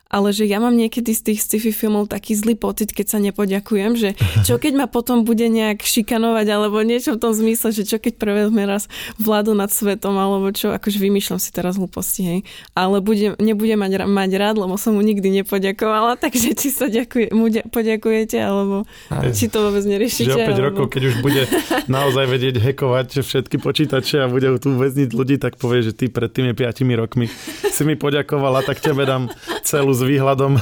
ale 0.09 0.33
že 0.33 0.49
ja 0.49 0.57
mám 0.57 0.73
niekedy 0.73 1.13
z 1.13 1.21
tých 1.31 1.39
sci-fi 1.45 1.69
filmov 1.69 2.09
taký 2.09 2.33
zlý 2.33 2.57
pocit, 2.57 2.89
keď 2.89 3.05
sa 3.13 3.17
nepoďakujem, 3.21 3.91
že 3.93 4.09
čo 4.47 4.57
keď 4.57 4.73
ma 4.73 4.87
potom 4.89 5.21
bude 5.21 5.45
nejak 5.45 5.85
šikanovať 5.85 6.47
alebo 6.49 6.81
niečo 6.81 7.13
v 7.15 7.21
tom 7.21 7.31
zmysle, 7.31 7.69
že 7.69 7.85
čo 7.85 8.01
keď 8.01 8.17
prevezme 8.17 8.65
raz 8.65 8.89
vládu 9.21 9.53
nad 9.53 9.69
svetom 9.69 10.17
alebo 10.17 10.49
čo, 10.49 10.73
akože 10.73 10.97
vymýšľam 10.97 11.37
si 11.37 11.53
teraz 11.53 11.77
hlúposti, 11.77 12.21
hej. 12.25 12.39
Ale 12.73 13.05
bude, 13.05 13.37
nebude 13.37 13.77
mať, 13.77 14.09
mať 14.09 14.31
rád, 14.33 14.55
lebo 14.57 14.81
som 14.81 14.97
mu 14.97 15.05
nikdy 15.05 15.29
nepoďakovala, 15.45 16.17
takže 16.23 16.57
či 16.57 16.73
sa 16.73 16.89
ďakuje, 16.89 17.29
mu 17.29 17.45
poďakujete 17.69 18.41
alebo 18.41 18.89
Aj. 19.13 19.29
či 19.29 19.45
to 19.45 19.61
vôbec 19.61 19.85
neriešite. 19.85 20.33
Že 20.33 20.33
o 20.33 20.37
5 20.41 20.49
alebo... 20.49 20.65
rokov, 20.73 20.85
keď 20.89 21.01
už 21.05 21.15
bude 21.21 21.45
naozaj 22.01 22.25
vedieť 22.25 22.57
hekovať 22.57 23.21
všetky 23.21 23.61
počítače 23.61 24.25
a 24.25 24.31
bude 24.31 24.57
tu 24.57 24.73
väzniť 24.73 25.13
ľudí, 25.13 25.37
tak 25.37 25.61
povie, 25.61 25.85
že 25.85 25.93
ty 25.93 26.09
pred 26.09 26.33
tými 26.33 26.57
5 26.57 26.81
rokmi 26.97 27.29
si 27.69 27.85
mi 27.85 27.93
poďakovala, 27.93 28.65
tak 28.65 28.81
tebe 28.81 29.05
dám 29.05 29.29
celú 29.61 29.98
s 29.99 30.01
výhľadom. 30.07 30.55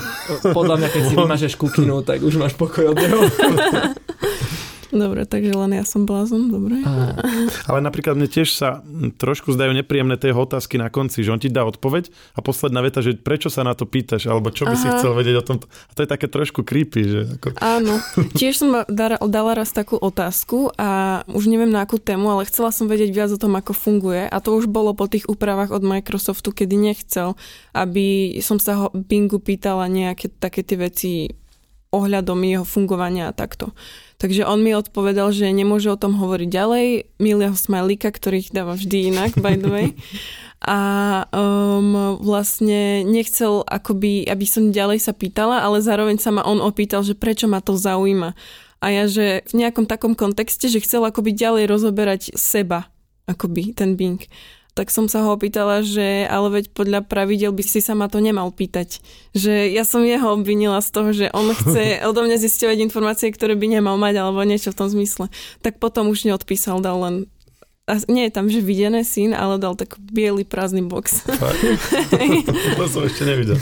Podľa 0.49 0.75
mňa, 0.81 0.87
keď 0.89 1.01
si 1.05 1.13
vymažeš 1.21 1.53
kukinu, 1.61 2.01
tak 2.01 2.25
už 2.25 2.41
máš 2.41 2.57
pokoj 2.57 2.91
od 2.91 2.97
neho. 2.97 3.21
Dobre, 4.87 5.27
takže 5.27 5.51
len 5.51 5.75
ja 5.75 5.83
som 5.83 6.07
blázon, 6.07 6.47
dobre. 6.47 6.79
A, 6.87 7.19
Ale 7.67 7.79
napríklad 7.83 8.15
mne 8.15 8.31
tiež 8.31 8.55
sa 8.55 8.79
trošku 9.19 9.51
zdajú 9.51 9.75
nepríjemné 9.75 10.15
tie 10.15 10.31
otázky 10.31 10.79
na 10.79 10.87
konci, 10.87 11.27
že 11.27 11.31
on 11.33 11.41
ti 11.41 11.51
dá 11.51 11.67
odpoveď 11.67 12.07
a 12.35 12.39
posledná 12.39 12.79
veta, 12.79 13.03
že 13.03 13.19
prečo 13.19 13.51
sa 13.51 13.67
na 13.67 13.75
to 13.75 13.83
pýtaš, 13.83 14.31
alebo 14.31 14.47
čo 14.53 14.63
by 14.63 14.75
si 14.79 14.87
Aha. 14.87 14.95
chcel 14.99 15.11
vedieť 15.11 15.35
o 15.41 15.47
tom. 15.47 15.57
A 15.63 15.91
to 15.91 16.07
je 16.07 16.09
také 16.09 16.31
trošku 16.31 16.63
creepy, 16.63 17.01
že 17.03 17.19
ako... 17.39 17.47
Áno, 17.59 17.99
tiež 18.39 18.63
som 18.63 18.69
dala, 18.87 19.19
dala 19.19 19.51
raz 19.59 19.75
takú 19.75 19.99
otázku 19.99 20.71
a 20.79 21.21
už 21.27 21.51
neviem 21.51 21.71
na 21.71 21.83
akú 21.83 21.99
tému, 21.99 22.31
ale 22.31 22.47
chcela 22.47 22.71
som 22.71 22.87
vedieť 22.87 23.11
viac 23.11 23.29
o 23.35 23.41
tom, 23.41 23.59
ako 23.59 23.75
funguje 23.75 24.23
a 24.23 24.37
to 24.39 24.55
už 24.55 24.71
bolo 24.71 24.95
po 24.95 25.11
tých 25.11 25.27
úpravách 25.27 25.75
od 25.75 25.83
Microsoftu, 25.83 26.55
kedy 26.55 26.75
nechcel, 26.79 27.35
aby 27.75 28.39
som 28.39 28.55
sa 28.57 28.73
ho 28.79 28.87
Bingu 28.95 29.43
pýtala 29.43 29.91
nejaké 29.91 30.31
také 30.31 30.63
tie 30.63 30.77
veci 30.79 31.11
ohľadom 31.97 32.37
jeho 32.45 32.65
fungovania 32.67 33.29
a 33.29 33.35
takto. 33.35 33.73
Takže 34.17 34.49
on 34.49 34.65
mi 34.65 34.73
odpovedal, 34.73 35.29
že 35.29 35.53
nemôže 35.53 35.93
o 35.93 35.97
tom 35.99 36.17
hovoriť 36.17 36.49
ďalej. 36.49 36.85
Milého 37.21 37.53
Smajlíka, 37.53 38.09
ktorý 38.09 38.49
ich 38.49 38.53
dáva 38.53 38.73
vždy 38.73 39.13
inak, 39.13 39.37
by 39.37 39.55
the 39.61 39.69
way. 39.69 39.87
A 40.57 40.79
um, 41.29 42.17
vlastne 42.17 43.05
nechcel, 43.05 43.61
akoby, 43.61 44.25
aby 44.25 44.45
som 44.49 44.73
ďalej 44.73 45.05
sa 45.05 45.13
pýtala, 45.13 45.61
ale 45.61 45.85
zároveň 45.85 46.17
sa 46.17 46.33
ma 46.33 46.41
on 46.41 46.57
opýtal, 46.65 47.05
že 47.05 47.13
prečo 47.13 47.45
ma 47.45 47.61
to 47.61 47.77
zaujíma. 47.77 48.33
A 48.81 48.85
ja, 48.89 49.05
že 49.05 49.45
v 49.53 49.65
nejakom 49.65 49.85
takom 49.85 50.17
kontexte, 50.17 50.65
že 50.65 50.81
chcel 50.81 51.05
akoby 51.05 51.33
ďalej 51.33 51.69
rozoberať 51.69 52.21
seba, 52.33 52.89
akoby 53.29 53.77
ten 53.77 53.93
Bing. 53.93 54.21
Tak 54.77 54.93
som 54.93 55.09
sa 55.09 55.25
ho 55.25 55.33
opýtala, 55.33 55.81
že 55.81 56.29
ale 56.29 56.61
veď 56.61 56.69
podľa 56.69 57.01
pravidel 57.01 57.49
by 57.49 57.65
si 57.65 57.81
sa 57.81 57.97
ma 57.97 58.05
to 58.05 58.21
nemal 58.21 58.53
pýtať. 58.53 59.01
Že 59.33 59.73
ja 59.73 59.81
som 59.81 60.05
jeho 60.05 60.37
obvinila 60.37 60.77
z 60.85 60.89
toho, 60.93 61.09
že 61.17 61.33
on 61.33 61.49
chce 61.49 61.97
odo 62.09 62.21
mňa 62.21 62.37
zisťovať 62.37 62.77
informácie, 62.85 63.33
ktoré 63.33 63.57
by 63.57 63.81
nemal 63.81 63.97
mať, 63.97 64.21
alebo 64.21 64.45
niečo 64.45 64.69
v 64.69 64.79
tom 64.85 64.87
zmysle. 64.93 65.33
Tak 65.65 65.81
potom 65.81 66.13
už 66.13 66.29
neodpísal, 66.29 66.77
dal 66.85 67.01
len 67.01 67.15
a 67.87 68.03
nie 68.11 68.27
je 68.27 68.35
tam, 68.35 68.51
že 68.51 68.59
videné 68.59 69.07
syn, 69.07 69.31
ale 69.31 69.55
dal 69.63 69.71
tak 69.79 69.95
biely 69.95 70.43
prázdny 70.43 70.83
box. 70.83 71.23
To 72.77 72.85
som 72.91 73.07
ešte 73.07 73.23
nevidel. 73.23 73.55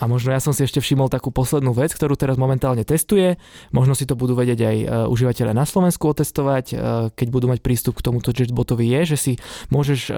A 0.00 0.08
možno 0.08 0.32
ja 0.32 0.40
som 0.40 0.56
si 0.56 0.64
ešte 0.64 0.80
všimol 0.80 1.12
takú 1.12 1.28
poslednú 1.28 1.76
vec, 1.76 1.92
ktorú 1.92 2.16
teraz 2.16 2.40
momentálne 2.40 2.88
testuje. 2.88 3.36
Možno 3.68 3.92
si 3.92 4.08
to 4.08 4.16
budú 4.16 4.32
vedieť 4.32 4.60
aj 4.64 4.76
e, 4.80 4.86
užívateľe 5.12 5.52
na 5.52 5.68
Slovensku 5.68 6.08
otestovať, 6.08 6.64
e, 6.72 6.74
keď 7.12 7.28
budú 7.28 7.52
mať 7.52 7.60
prístup 7.60 8.00
k 8.00 8.08
tomuto 8.08 8.32
chatbotovi 8.32 8.88
je, 8.96 9.14
že 9.14 9.16
si 9.20 9.32
môžeš 9.68 10.00
e, 10.08 10.12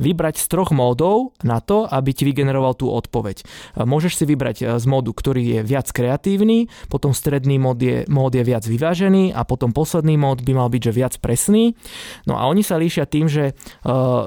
vybrať 0.00 0.40
z 0.40 0.46
troch 0.48 0.72
módov 0.72 1.36
na 1.44 1.60
to, 1.60 1.84
aby 1.84 2.16
ti 2.16 2.24
vygeneroval 2.24 2.80
tú 2.80 2.88
odpoveď. 2.88 3.44
Môžeš 3.76 4.16
si 4.16 4.24
vybrať 4.24 4.80
z 4.80 4.84
módu, 4.88 5.12
ktorý 5.12 5.60
je 5.60 5.60
viac 5.60 5.92
kreatívny, 5.92 6.72
potom 6.88 7.12
stredný 7.12 7.60
mód 7.60 7.76
je, 7.76 8.08
mód 8.08 8.32
je 8.32 8.40
viac 8.40 8.64
vyvážený 8.64 9.36
a 9.36 9.44
potom 9.44 9.76
posledný 9.76 10.16
mód 10.16 10.40
by 10.40 10.52
mal 10.56 10.72
byť, 10.72 10.80
že 10.80 10.92
viac 10.96 11.14
presný. 11.20 11.76
No 12.24 12.40
a 12.40 12.48
oni 12.48 12.64
sa 12.64 12.80
líšia 12.80 13.04
tým, 13.04 13.28
že 13.28 13.52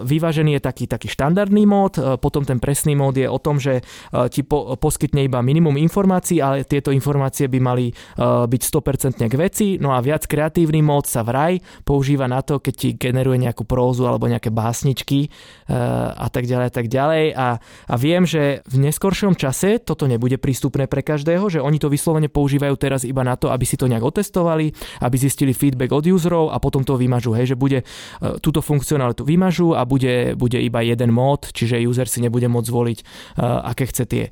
vyvážený 0.05 0.59
je 0.59 0.61
taký, 0.61 0.85
taký 0.85 1.07
štandardný 1.09 1.65
mód, 1.65 1.97
potom 2.21 2.45
ten 2.45 2.61
presný 2.61 2.93
mód 2.93 3.17
je 3.17 3.25
o 3.25 3.39
tom, 3.41 3.57
že 3.57 3.81
ti 4.29 4.45
po, 4.45 4.77
poskytne 4.99 5.31
iba 5.31 5.39
minimum 5.39 5.79
informácií, 5.79 6.43
ale 6.43 6.67
tieto 6.67 6.91
informácie 6.91 7.47
by 7.47 7.59
mali 7.63 7.87
uh, 7.87 8.43
byť 8.43 8.61
100% 8.67 9.31
k 9.31 9.35
veci, 9.39 9.67
no 9.79 9.95
a 9.95 10.03
viac 10.03 10.27
kreatívny 10.27 10.83
mód 10.83 11.07
sa 11.07 11.23
vraj 11.23 11.55
používa 11.87 12.27
na 12.27 12.43
to, 12.43 12.59
keď 12.59 12.73
ti 12.75 12.89
generuje 12.99 13.39
nejakú 13.39 13.63
prózu 13.63 14.03
alebo 14.03 14.27
nejaké 14.27 14.51
básničky 14.51 15.31
uh, 15.71 16.19
a 16.19 16.27
tak 16.27 16.51
ďalej 16.51 16.67
a 16.67 16.73
tak 16.75 16.91
ďalej. 16.91 17.25
A, 17.31 17.47
a 17.63 17.95
viem, 17.95 18.27
že 18.27 18.59
v 18.67 18.91
neskoršom 18.91 19.39
čase 19.39 19.79
toto 19.79 20.03
nebude 20.03 20.35
prístupné 20.35 20.91
pre 20.91 20.99
každého, 20.99 21.47
že 21.47 21.63
oni 21.63 21.79
to 21.79 21.87
vyslovene 21.87 22.27
používajú 22.27 22.75
teraz 22.75 23.07
iba 23.07 23.23
na 23.23 23.39
to, 23.39 23.55
aby 23.55 23.63
si 23.63 23.79
to 23.79 23.87
nejak 23.87 24.03
otestovali, 24.03 24.75
aby 24.99 25.15
zistili 25.15 25.55
feedback 25.55 25.95
od 25.95 26.11
userov 26.11 26.51
a 26.51 26.59
potom 26.59 26.83
to 26.83 26.99
vymažú, 26.99 27.31
hej, 27.39 27.55
že 27.55 27.55
bude 27.55 27.87
uh, 27.87 28.35
túto 28.43 28.59
funkcionalitu 28.59 29.23
vymažú 29.23 29.79
a 29.79 29.87
bude, 29.87 30.35
bude 30.35 30.59
iba 30.59 30.83
jeden 30.83 31.15
mód, 31.15 31.55
čiže 31.55 31.79
user 31.87 32.11
si 32.11 32.19
nebude 32.19 32.51
môcť 32.51 32.67
zvoliť, 32.67 32.99
aké 33.39 33.87
chce 33.87 34.03
tie 34.09 34.23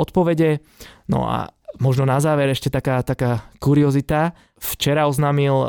odpovede. 0.00 0.64
No 1.12 1.28
a 1.28 1.52
možno 1.78 2.08
na 2.08 2.18
záver 2.18 2.50
ešte 2.50 2.72
taká, 2.72 3.04
taká 3.04 3.46
kuriozita. 3.62 4.34
Včera 4.58 5.06
oznámil 5.06 5.54
uh, 5.54 5.66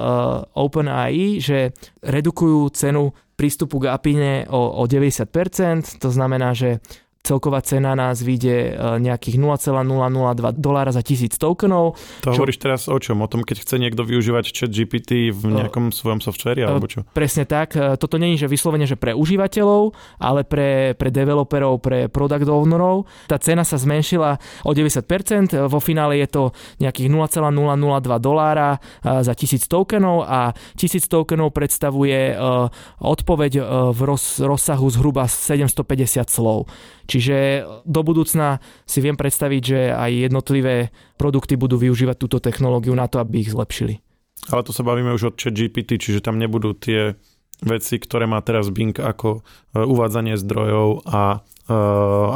OpenAI, 0.56 1.38
že 1.38 1.76
redukujú 2.02 2.72
cenu 2.74 3.14
prístupu 3.38 3.82
k 3.82 3.90
API 3.90 4.16
o, 4.50 4.82
o 4.82 4.84
90%, 4.86 5.98
to 5.98 6.10
znamená, 6.14 6.54
že 6.54 6.78
celková 7.22 7.62
cena 7.62 7.94
nás 7.94 8.20
vyjde 8.20 8.74
uh, 8.74 8.98
nejakých 8.98 9.38
0,002 9.38 10.58
dolára 10.58 10.90
za 10.90 11.06
tisíc 11.06 11.38
tokenov. 11.38 11.96
To 12.26 12.34
Čo- 12.34 12.42
hovoríš 12.42 12.58
teraz 12.58 12.82
o 12.90 12.98
čom? 12.98 13.22
O 13.22 13.30
tom, 13.30 13.46
keď 13.46 13.62
chce 13.62 13.78
niekto 13.78 14.02
využívať 14.02 14.46
chat 14.50 14.72
GPT 14.74 15.30
v 15.30 15.62
nejakom 15.62 15.94
svojom 15.94 16.20
softveri, 16.20 16.66
alebo 16.66 16.90
čo? 16.90 17.06
Presne 17.14 17.46
tak. 17.46 17.78
E, 17.78 17.96
Toto 17.96 18.18
není, 18.18 18.36
že 18.42 18.50
vyslovene, 18.50 18.90
že 18.90 18.98
pre 18.98 19.14
užívateľov, 19.14 19.94
ale 20.18 20.42
pre, 20.44 20.98
pre 20.98 21.14
developerov, 21.14 21.78
pre 21.80 22.10
product 22.10 22.50
ownerov. 22.50 23.06
Tá 23.30 23.38
cena 23.38 23.62
sa 23.62 23.78
zmenšila 23.78 24.42
o 24.66 24.72
90%, 24.74 25.70
vo 25.70 25.80
finále 25.80 26.18
je 26.26 26.28
to 26.28 26.44
nejakých 26.82 27.08
0,002 27.08 28.18
dolára 28.18 28.78
e, 28.78 29.22
za 29.22 29.34
1000 29.38 29.70
tokenov 29.70 30.26
a 30.26 30.58
1000 30.76 31.06
tokenov 31.06 31.54
predstavuje 31.54 32.34
e, 32.34 32.36
odpoveď 32.98 33.52
e, 33.58 33.62
v 33.94 34.00
roz, 34.02 34.42
rozsahu 34.42 34.90
zhruba 34.90 35.30
750 35.30 36.28
slov. 36.34 36.66
Čiže 37.12 37.68
do 37.84 38.02
budúcna 38.08 38.64
si 38.88 39.04
viem 39.04 39.20
predstaviť, 39.20 39.62
že 39.62 39.80
aj 39.92 40.32
jednotlivé 40.32 40.96
produkty 41.20 41.60
budú 41.60 41.76
využívať 41.76 42.16
túto 42.16 42.40
technológiu 42.40 42.96
na 42.96 43.12
to, 43.12 43.20
aby 43.20 43.44
ich 43.44 43.52
zlepšili. 43.52 44.00
Ale 44.48 44.64
tu 44.64 44.72
sa 44.72 44.88
bavíme 44.88 45.12
už 45.12 45.36
od 45.36 45.36
chat 45.36 45.52
GPT, 45.52 46.00
čiže 46.00 46.24
tam 46.24 46.40
nebudú 46.40 46.72
tie 46.74 47.20
veci, 47.62 48.02
ktoré 48.02 48.26
má 48.26 48.42
teraz 48.42 48.74
Bing 48.74 48.98
ako 48.98 49.42
e, 49.74 49.80
uvádzanie 49.86 50.34
zdrojov 50.34 51.06
a 51.06 51.46
e, 51.70 51.74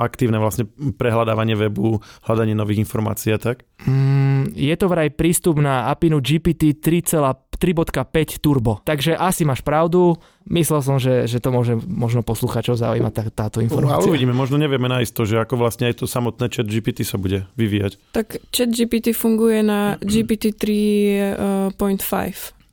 aktívne 0.05 0.37
vlastne 0.37 0.69
prehľadávanie 0.69 1.57
webu, 1.57 1.97
hľadanie 2.29 2.53
nových 2.53 2.85
informácií 2.85 3.33
a 3.33 3.41
tak. 3.41 3.65
Mm, 3.89 4.53
je 4.53 4.75
to 4.77 4.85
vraj 4.85 5.09
prístup 5.09 5.57
na 5.57 5.89
APINu 5.89 6.21
GPT 6.21 6.77
3,3.5 6.77 8.37
Turbo. 8.37 8.85
Takže 8.85 9.17
asi 9.17 9.49
máš 9.49 9.65
pravdu. 9.65 10.13
Myslel 10.45 10.85
som, 10.85 11.01
že, 11.01 11.25
že 11.25 11.41
to 11.41 11.49
môže 11.49 11.73
možno 11.89 12.21
posluchačov 12.21 12.77
zaujímať 12.77 13.13
tá, 13.17 13.23
táto 13.49 13.57
Ale 13.57 13.65
informácia. 13.65 14.05
uvidíme, 14.05 14.37
možno 14.37 14.61
nevieme 14.61 14.85
nájsť 14.85 15.09
to, 15.09 15.23
že 15.25 15.41
ako 15.41 15.57
vlastne 15.57 15.89
aj 15.89 16.05
to 16.05 16.05
samotné 16.05 16.53
chat 16.53 16.69
GPT 16.69 17.01
sa 17.01 17.17
bude 17.17 17.49
vyvíjať. 17.57 17.97
Tak 18.13 18.45
chat 18.53 18.69
GPT 18.69 19.17
funguje 19.17 19.65
na 19.65 19.97
GPT 20.05 20.53
3.5 20.53 21.73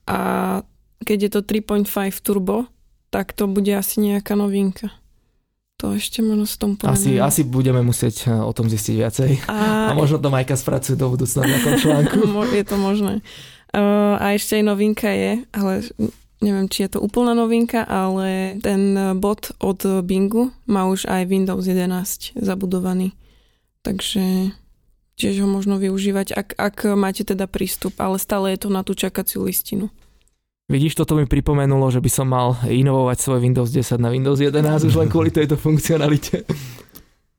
a 0.04 0.20
keď 1.02 1.18
je 1.28 1.30
to 1.30 1.40
3.5 1.42 1.86
turbo, 2.22 2.66
tak 3.12 3.36
to 3.36 3.44
bude 3.44 3.68
asi 3.68 4.00
nejaká 4.00 4.32
novinka. 4.32 4.88
To 5.82 5.98
ešte 5.98 6.22
možno 6.22 6.46
s 6.46 6.56
tom 6.56 6.78
Asi, 6.86 7.18
povieme. 7.18 7.26
asi 7.26 7.42
budeme 7.42 7.82
musieť 7.82 8.30
e, 8.30 8.38
o 8.38 8.54
tom 8.54 8.70
zistiť 8.70 8.94
viacej. 9.02 9.30
A, 9.50 9.90
A 9.90 9.92
možno 9.98 10.22
to 10.22 10.30
Majka 10.30 10.54
spracuje 10.54 10.94
do 10.94 11.10
budúcna 11.10 11.42
v 11.42 11.48
nejakom 11.50 11.74
článku. 11.82 12.16
Je 12.54 12.64
to 12.64 12.78
možné. 12.78 13.18
Uh, 13.72 14.20
a 14.20 14.36
ešte 14.36 14.60
aj 14.60 14.68
novinka 14.68 15.08
je, 15.08 15.48
ale 15.48 15.80
neviem, 16.44 16.68
či 16.68 16.84
je 16.84 16.92
to 16.92 17.00
úplná 17.00 17.32
novinka, 17.32 17.80
ale 17.88 18.60
ten 18.60 18.92
bot 19.16 19.56
od 19.64 20.04
Bingu 20.04 20.52
má 20.68 20.84
už 20.92 21.08
aj 21.08 21.24
Windows 21.24 21.64
11 21.64 22.36
zabudovaný. 22.36 23.16
Takže 23.80 24.52
tiež 25.16 25.40
ho 25.40 25.48
možno 25.48 25.80
využívať, 25.80 26.36
ak, 26.36 26.48
ak 26.60 26.76
máte 27.00 27.24
teda 27.24 27.48
prístup, 27.48 27.96
ale 27.96 28.20
stále 28.20 28.52
je 28.52 28.60
to 28.60 28.68
na 28.68 28.84
tú 28.84 28.92
čakaciu 28.92 29.48
listinu. 29.48 29.88
Vidíš, 30.70 30.94
toto 30.94 31.18
mi 31.18 31.26
pripomenulo, 31.26 31.90
že 31.90 31.98
by 31.98 32.10
som 32.12 32.26
mal 32.30 32.54
inovovať 32.62 33.18
svoj 33.18 33.40
Windows 33.42 33.70
10 33.74 33.98
na 33.98 34.14
Windows 34.14 34.38
11 34.38 34.86
už 34.86 34.94
len 34.94 35.08
kvôli 35.10 35.34
tejto 35.34 35.58
funkcionalite. 35.58 36.46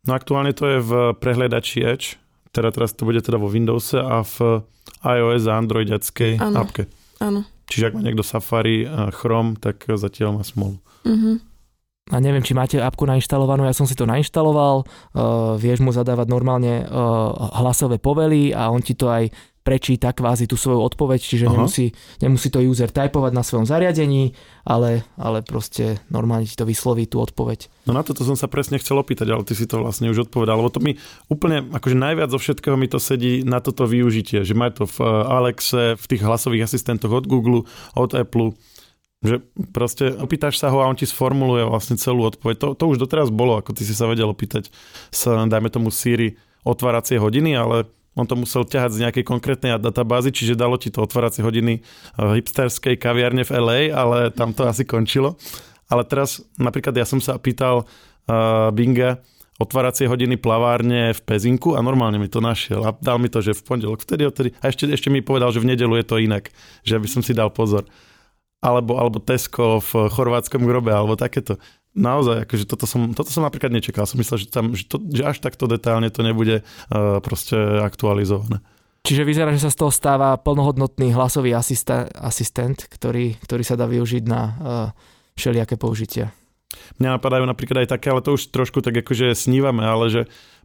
No 0.04 0.12
aktuálne 0.20 0.52
to 0.52 0.68
je 0.68 0.80
v 0.84 0.92
prehliadači 1.16 1.80
Edge, 1.88 2.20
teda 2.52 2.76
teraz 2.76 2.92
to 2.92 3.08
bude 3.08 3.24
teda 3.24 3.40
vo 3.40 3.48
Windowse 3.48 3.96
a 3.96 4.20
v 4.22 4.68
iOS 5.00 5.48
a 5.48 5.56
Androidiackej 5.56 6.44
Áno. 6.44 6.68
appke. 6.68 6.92
Áno. 7.24 7.48
Čiže 7.72 7.90
ak 7.90 7.94
má 7.96 8.02
niekto 8.04 8.28
Safari 8.28 8.84
a 8.84 9.08
Chrome, 9.16 9.56
tak 9.56 9.88
zatiaľ 9.88 10.38
má 10.38 10.44
smolu. 10.44 10.78
Mhm. 11.08 11.56
A 12.12 12.20
neviem, 12.20 12.44
či 12.44 12.52
máte 12.52 12.84
apku 12.84 13.08
nainštalovanú, 13.08 13.64
ja 13.64 13.72
som 13.72 13.88
si 13.88 13.96
to 13.96 14.04
nainštaloval, 14.04 14.84
uh, 14.84 15.56
vieš 15.56 15.80
mu 15.80 15.96
zadávať 15.96 16.28
normálne 16.28 16.84
uh, 16.84 17.32
hlasové 17.64 17.96
povely 17.96 18.52
a 18.52 18.68
on 18.68 18.84
ti 18.84 18.92
to 18.92 19.08
aj 19.08 19.32
prečíta 19.63 20.12
kvázi 20.12 20.45
tú 20.45 20.60
svoju 20.60 20.84
odpoveď, 20.84 21.19
čiže 21.23 21.47
Aha. 21.47 21.56
nemusí, 21.56 21.95
nemusí 22.19 22.52
to 22.52 22.60
user 22.60 22.91
typovať 22.91 23.32
na 23.32 23.41
svojom 23.41 23.63
zariadení, 23.63 24.36
ale, 24.67 25.08
ale 25.15 25.39
proste 25.41 26.04
normálne 26.12 26.43
ti 26.43 26.60
to 26.60 26.67
vysloví 26.67 27.08
tú 27.08 27.23
odpoveď. 27.23 27.71
No 27.88 27.95
na 27.95 28.04
toto 28.04 28.28
som 28.28 28.36
sa 28.36 28.52
presne 28.52 28.78
chcel 28.78 28.99
opýtať, 28.99 29.32
ale 29.32 29.47
ty 29.47 29.56
si 29.56 29.63
to 29.63 29.80
vlastne 29.80 30.12
už 30.12 30.30
odpovedal, 30.30 30.60
lebo 30.60 30.69
to 30.69 30.84
mi 30.84 30.99
úplne, 31.32 31.63
akože 31.71 31.95
najviac 31.95 32.30
zo 32.30 32.39
všetkého 32.39 32.76
mi 32.76 32.91
to 32.91 32.99
sedí 32.99 33.47
na 33.47 33.63
toto 33.63 33.88
využitie, 33.88 34.43
že 34.43 34.54
má 34.54 34.67
to 34.69 34.84
v 34.84 34.99
eh, 34.99 35.08
Alexe, 35.32 35.95
v 35.95 36.06
tých 36.06 36.21
hlasových 36.21 36.67
asistentoch 36.67 37.10
od 37.10 37.26
Google, 37.26 37.63
od 37.95 38.12
Apple, 38.12 38.54
že 39.23 39.39
proste 39.71 40.12
opýtaš 40.19 40.60
sa 40.60 40.67
ho 40.67 40.84
a 40.84 40.89
on 40.91 40.99
ti 40.99 41.08
sformuluje 41.08 41.63
vlastne 41.63 41.95
celú 41.95 42.28
odpoveď. 42.28 42.60
To, 42.60 42.67
to 42.76 42.84
už 42.91 42.99
doteraz 42.99 43.32
bolo, 43.32 43.56
ako 43.56 43.71
ty 43.71 43.88
si 43.88 43.95
sa 43.95 44.12
vedel 44.12 44.28
opýtať 44.28 44.67
sa, 45.15 45.47
dajme 45.47 45.71
tomu 45.71 45.95
Siri, 45.95 46.36
otváracie 46.67 47.23
hodiny, 47.23 47.56
ale 47.56 47.88
on 48.13 48.30
to 48.30 48.38
musel 48.38 48.62
ťahať 48.62 48.91
z 48.93 49.02
nejakej 49.08 49.26
konkrétnej 49.26 49.78
databázy, 49.82 50.30
čiže 50.30 50.60
dalo 50.60 50.78
ti 50.78 50.93
to 50.93 51.02
otváracie 51.02 51.41
hodiny 51.41 51.82
hipsterskej 52.17 53.02
kaviarne 53.02 53.41
v 53.41 53.52
LA, 53.58 53.80
ale 53.89 54.30
tam 54.30 54.54
to 54.54 54.69
asi 54.69 54.86
končilo. 54.86 55.38
Ale 55.89 56.06
teraz 56.06 56.41
napríklad 56.62 56.93
ja 56.93 57.06
som 57.06 57.17
sa 57.17 57.38
pýtal 57.41 57.86
uh, 57.86 58.69
Binga, 58.69 59.21
otváracie 59.62 60.10
hodiny 60.10 60.38
plavárne 60.41 61.13
v 61.13 61.21
Pezinku 61.21 61.78
a 61.78 61.86
normálne 61.86 62.17
mi 62.17 62.30
to 62.30 62.41
našiel 62.41 62.82
a 62.86 62.95
dal 62.97 63.21
mi 63.21 63.30
to, 63.30 63.41
že 63.41 63.54
v 63.54 63.65
pondelok, 63.65 64.02
vtedy, 64.02 64.26
vtedy. 64.30 64.49
A 64.62 64.73
ešte, 64.73 64.89
ešte 64.89 65.13
mi 65.13 65.21
povedal, 65.21 65.54
že 65.54 65.62
v 65.62 65.69
nedelu 65.73 65.93
je 66.02 66.06
to 66.06 66.17
inak, 66.17 66.49
že 66.82 66.97
by 66.97 67.08
som 67.10 67.21
si 67.21 67.38
dal 67.38 67.54
pozor. 67.54 67.86
Alebo, 68.63 68.95
alebo 68.95 69.19
Tesco 69.19 69.84
v 69.84 70.08
chorvátskom 70.08 70.63
grobe, 70.63 70.95
alebo 70.95 71.19
takéto. 71.19 71.60
Naozaj, 71.94 72.50
akože 72.50 72.66
toto 72.66 72.90
som, 72.90 73.14
toto 73.14 73.30
som 73.30 73.46
napríklad 73.46 73.70
nečakal. 73.70 74.10
Som 74.10 74.18
myslel, 74.18 74.42
že, 74.42 74.48
tam, 74.50 74.74
že, 74.74 74.90
to, 74.90 74.98
že 75.14 75.30
až 75.30 75.38
takto 75.46 75.70
detailne 75.70 76.10
to 76.10 76.26
nebude 76.26 76.66
uh, 76.66 77.22
proste 77.22 77.54
aktualizované. 77.86 78.66
Čiže 79.06 79.28
vyzerá, 79.28 79.54
že 79.54 79.68
sa 79.68 79.70
z 79.70 79.78
toho 79.84 79.92
stáva 79.94 80.34
plnohodnotný 80.40 81.14
hlasový 81.14 81.54
asista- 81.54 82.10
asistent, 82.18 82.88
ktorý, 82.90 83.38
ktorý 83.46 83.62
sa 83.62 83.78
dá 83.78 83.86
využiť 83.86 84.24
na 84.26 84.42
uh, 84.42 84.54
všelijaké 85.38 85.78
použitia. 85.78 86.34
Mňa 86.98 87.22
napadajú 87.22 87.46
napríklad 87.46 87.86
aj 87.86 87.94
také, 87.94 88.10
ale 88.10 88.26
to 88.26 88.34
už 88.34 88.50
trošku 88.50 88.82
tak 88.82 88.98
akože 88.98 89.38
snívame, 89.38 89.86
ale 89.86 90.10
že 90.10 90.22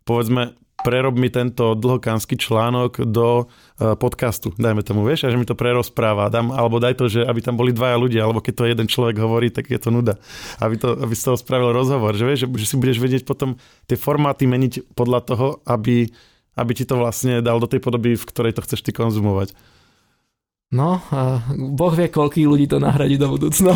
povedzme 0.08 0.56
prerob 0.78 1.18
mi 1.18 1.26
tento 1.26 1.74
dlhokánsky 1.74 2.38
článok 2.38 3.02
do 3.02 3.44
uh, 3.44 3.98
podcastu, 3.98 4.54
dajme 4.54 4.86
tomu, 4.86 5.02
vieš, 5.02 5.26
a 5.26 5.32
že 5.34 5.38
mi 5.38 5.42
to 5.42 5.58
prerozpráva, 5.58 6.30
dám, 6.30 6.54
alebo 6.54 6.78
daj 6.78 6.94
to, 6.94 7.10
že 7.10 7.26
aby 7.26 7.42
tam 7.42 7.58
boli 7.58 7.74
dvaja 7.74 7.98
ľudia, 7.98 8.22
alebo 8.22 8.38
keď 8.38 8.54
to 8.54 8.70
jeden 8.70 8.86
človek 8.86 9.18
hovorí, 9.18 9.50
tak 9.50 9.66
je 9.66 9.78
to 9.78 9.90
nuda. 9.90 10.22
Aby, 10.62 10.78
to, 10.78 10.94
aby 10.94 11.14
z 11.18 11.24
toho 11.26 11.36
spravil 11.36 11.74
rozhovor, 11.74 12.14
že 12.14 12.24
vieš, 12.24 12.46
že, 12.46 12.48
že 12.62 12.66
si 12.70 12.76
budeš 12.78 12.98
vedieť 13.02 13.22
potom 13.26 13.58
tie 13.90 13.98
formáty 13.98 14.46
meniť 14.46 14.94
podľa 14.94 15.20
toho, 15.26 15.46
aby, 15.66 16.06
aby 16.54 16.72
ti 16.78 16.86
to 16.86 16.94
vlastne 16.94 17.42
dal 17.42 17.58
do 17.58 17.66
tej 17.66 17.82
podoby, 17.82 18.14
v 18.14 18.28
ktorej 18.30 18.54
to 18.54 18.62
chceš 18.62 18.86
ty 18.86 18.94
konzumovať. 18.94 19.58
No, 20.68 21.00
uh, 21.00 21.42
Boh 21.74 21.94
vie, 21.96 22.06
koľkých 22.12 22.46
ľudí 22.46 22.68
to 22.68 22.78
nahradí 22.78 23.16
do 23.16 23.26
budúcna. 23.26 23.72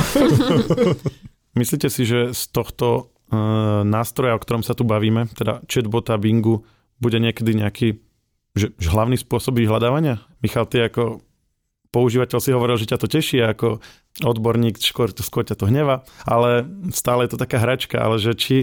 Myslíte 1.60 1.88
si, 1.88 2.04
že 2.04 2.36
z 2.36 2.42
tohto 2.52 3.08
uh, 3.32 3.80
nástroja, 3.82 4.36
o 4.36 4.42
ktorom 4.42 4.60
sa 4.60 4.76
tu 4.76 4.84
bavíme, 4.84 5.26
teda 5.32 5.64
chatbota 5.64 6.20
Bingu, 6.20 6.62
bude 7.02 7.18
niekedy 7.18 7.58
nejaký 7.58 7.88
že, 8.52 8.76
že 8.76 8.88
hlavný 8.92 9.16
spôsob 9.16 9.56
vyhľadávania? 9.56 10.20
Michal, 10.44 10.68
ty 10.68 10.84
ako 10.84 11.24
používateľ 11.92 12.38
si 12.40 12.52
hovoril, 12.52 12.76
že 12.76 12.88
ťa 12.88 13.00
to 13.00 13.08
teší, 13.08 13.40
ako 13.44 13.80
odborník 14.20 14.76
skôr, 14.80 15.12
skôr 15.12 15.44
ťa 15.44 15.56
to 15.56 15.68
hneva, 15.68 16.04
ale 16.24 16.68
stále 16.92 17.24
je 17.24 17.36
to 17.36 17.40
taká 17.40 17.60
hračka, 17.60 18.00
ale 18.00 18.20
že 18.20 18.32
či 18.36 18.56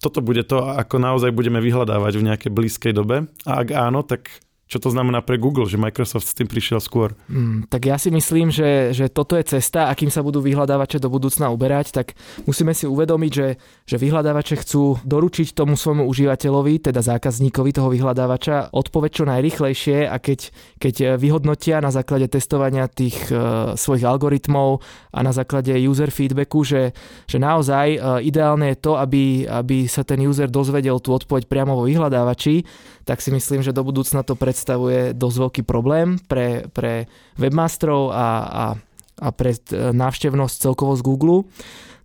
toto 0.00 0.20
bude 0.20 0.44
to, 0.44 0.60
ako 0.60 1.00
naozaj 1.00 1.32
budeme 1.32 1.60
vyhľadávať 1.60 2.12
v 2.20 2.26
nejakej 2.28 2.50
blízkej 2.52 2.92
dobe 2.92 3.28
a 3.48 3.52
ak 3.64 3.68
áno, 3.72 4.04
tak 4.04 4.28
čo 4.66 4.82
to 4.82 4.90
znamená 4.90 5.22
pre 5.22 5.38
Google, 5.38 5.70
že 5.70 5.78
Microsoft 5.78 6.26
s 6.26 6.34
tým 6.34 6.50
prišiel 6.50 6.82
skôr? 6.82 7.14
Mm, 7.30 7.70
tak 7.70 7.86
ja 7.86 7.94
si 8.02 8.10
myslím, 8.10 8.50
že, 8.50 8.90
že 8.90 9.06
toto 9.06 9.38
je 9.38 9.46
cesta, 9.46 9.86
akým 9.86 10.10
sa 10.10 10.26
budú 10.26 10.42
vyhľadávače 10.42 10.98
do 10.98 11.06
budúcna 11.06 11.54
uberať, 11.54 11.94
tak 11.94 12.18
musíme 12.50 12.74
si 12.74 12.82
uvedomiť, 12.90 13.30
že, 13.32 13.48
že 13.86 13.96
vyhľadávače 14.02 14.58
chcú 14.66 14.98
doručiť 15.06 15.54
tomu 15.54 15.78
svojmu 15.78 16.02
užívateľovi, 16.10 16.82
teda 16.82 16.98
zákazníkovi 16.98 17.70
toho 17.70 17.94
vyhľadávača, 17.94 18.74
odpoveď 18.74 19.10
čo 19.14 19.24
najrychlejšie 19.30 20.10
a 20.10 20.18
keď, 20.18 20.50
keď 20.82 20.94
vyhodnotia 21.14 21.78
na 21.78 21.94
základe 21.94 22.26
testovania 22.26 22.90
tých 22.90 23.22
uh, 23.30 23.78
svojich 23.78 24.02
algoritmov 24.02 24.82
a 25.14 25.22
na 25.22 25.30
základe 25.30 25.78
user 25.78 26.10
feedbacku, 26.10 26.66
že, 26.66 26.90
že 27.30 27.38
naozaj 27.38 27.86
uh, 28.02 28.18
ideálne 28.18 28.74
je 28.74 28.82
to, 28.82 28.98
aby, 28.98 29.46
aby 29.46 29.86
sa 29.86 30.02
ten 30.02 30.26
user 30.26 30.50
dozvedel 30.50 30.98
tú 30.98 31.14
odpoveď 31.14 31.46
priamo 31.46 31.78
vo 31.78 31.86
vyhľadávači, 31.86 32.66
tak 33.06 33.22
si 33.22 33.30
myslím, 33.30 33.62
že 33.62 33.70
do 33.70 33.86
budúcna 33.86 34.26
to 34.26 34.34
predstavuje 34.56 35.12
dosť 35.12 35.36
veľký 35.36 35.62
problém 35.68 36.16
pre, 36.16 36.64
pre 36.72 37.12
webmasterov 37.36 38.08
a, 38.08 38.28
a, 38.40 38.64
a 39.20 39.28
pre 39.36 39.52
e, 39.52 39.92
návštevnosť 39.92 40.64
celkovo 40.64 40.96
z 40.96 41.04
Google. 41.04 41.44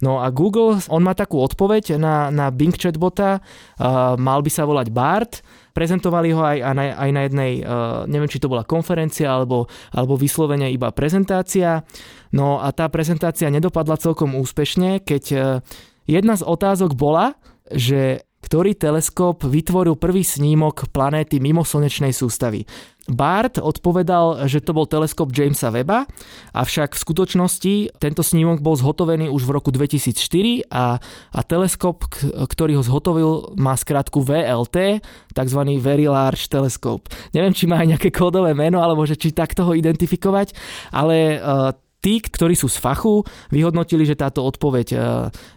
No 0.03 0.19
a 0.19 0.27
Google, 0.35 0.83
on 0.91 0.99
má 0.99 1.15
takú 1.15 1.39
odpoveď 1.39 1.95
na, 1.95 2.27
na 2.27 2.49
Bing 2.49 2.73
chatbota, 2.73 3.37
uh, 3.37 4.17
mal 4.17 4.41
by 4.41 4.49
sa 4.49 4.65
volať 4.65 4.89
Bart, 4.89 5.45
prezentovali 5.77 6.33
ho 6.33 6.41
aj, 6.41 6.57
aj, 6.57 6.73
na, 6.73 6.85
aj 6.97 7.09
na 7.13 7.21
jednej, 7.29 7.51
uh, 7.61 8.09
neviem 8.09 8.25
či 8.25 8.41
to 8.41 8.49
bola 8.49 8.65
konferencia 8.65 9.29
alebo, 9.29 9.69
alebo 9.93 10.17
vyslovene 10.17 10.73
iba 10.73 10.89
prezentácia. 10.89 11.85
No 12.33 12.57
a 12.65 12.73
tá 12.73 12.89
prezentácia 12.89 13.53
nedopadla 13.53 14.01
celkom 14.01 14.33
úspešne, 14.41 15.05
keď 15.05 15.23
uh, 15.37 15.61
jedna 16.09 16.33
z 16.33 16.49
otázok 16.49 16.97
bola, 16.97 17.37
že 17.69 18.25
ktorý 18.41 18.73
teleskop 18.73 19.45
vytvoril 19.45 19.95
prvý 19.95 20.25
snímok 20.25 20.89
planéty 20.89 21.37
mimo 21.37 21.61
slnečnej 21.61 22.11
sústavy. 22.11 22.65
Bart 23.09 23.57
odpovedal, 23.57 24.45
že 24.45 24.61
to 24.61 24.77
bol 24.77 24.85
teleskop 24.85 25.33
Jamesa 25.33 25.73
Weba, 25.73 26.05
avšak 26.53 26.93
v 26.93 27.01
skutočnosti 27.01 27.73
tento 27.97 28.21
snímok 28.21 28.61
bol 28.61 28.77
zhotovený 28.77 29.25
už 29.33 29.41
v 29.49 29.53
roku 29.57 29.73
2004 29.73 30.69
a, 30.69 31.01
a 31.33 31.39
teleskop, 31.41 32.05
ktorý 32.21 32.77
ho 32.77 32.83
zhotovil, 32.85 33.57
má 33.57 33.73
skratku 33.73 34.21
VLT, 34.21 35.01
tzv. 35.33 35.61
Very 35.81 36.05
Large 36.05 36.45
Telescope. 36.45 37.09
Neviem, 37.33 37.57
či 37.57 37.65
má 37.65 37.81
aj 37.81 37.97
nejaké 37.97 38.09
kódové 38.13 38.53
meno, 38.53 38.85
alebo 38.85 39.01
že 39.09 39.17
či 39.17 39.33
takto 39.33 39.65
ho 39.65 39.73
identifikovať, 39.73 40.53
ale 40.93 41.41
uh, 41.41 41.73
tí, 42.01 42.17
ktorí 42.17 42.57
sú 42.57 42.65
z 42.65 42.81
fachu, 42.81 43.21
vyhodnotili, 43.53 44.03
že 44.03 44.17
táto 44.17 44.41
odpoveď 44.41 44.87
e, 44.91 44.97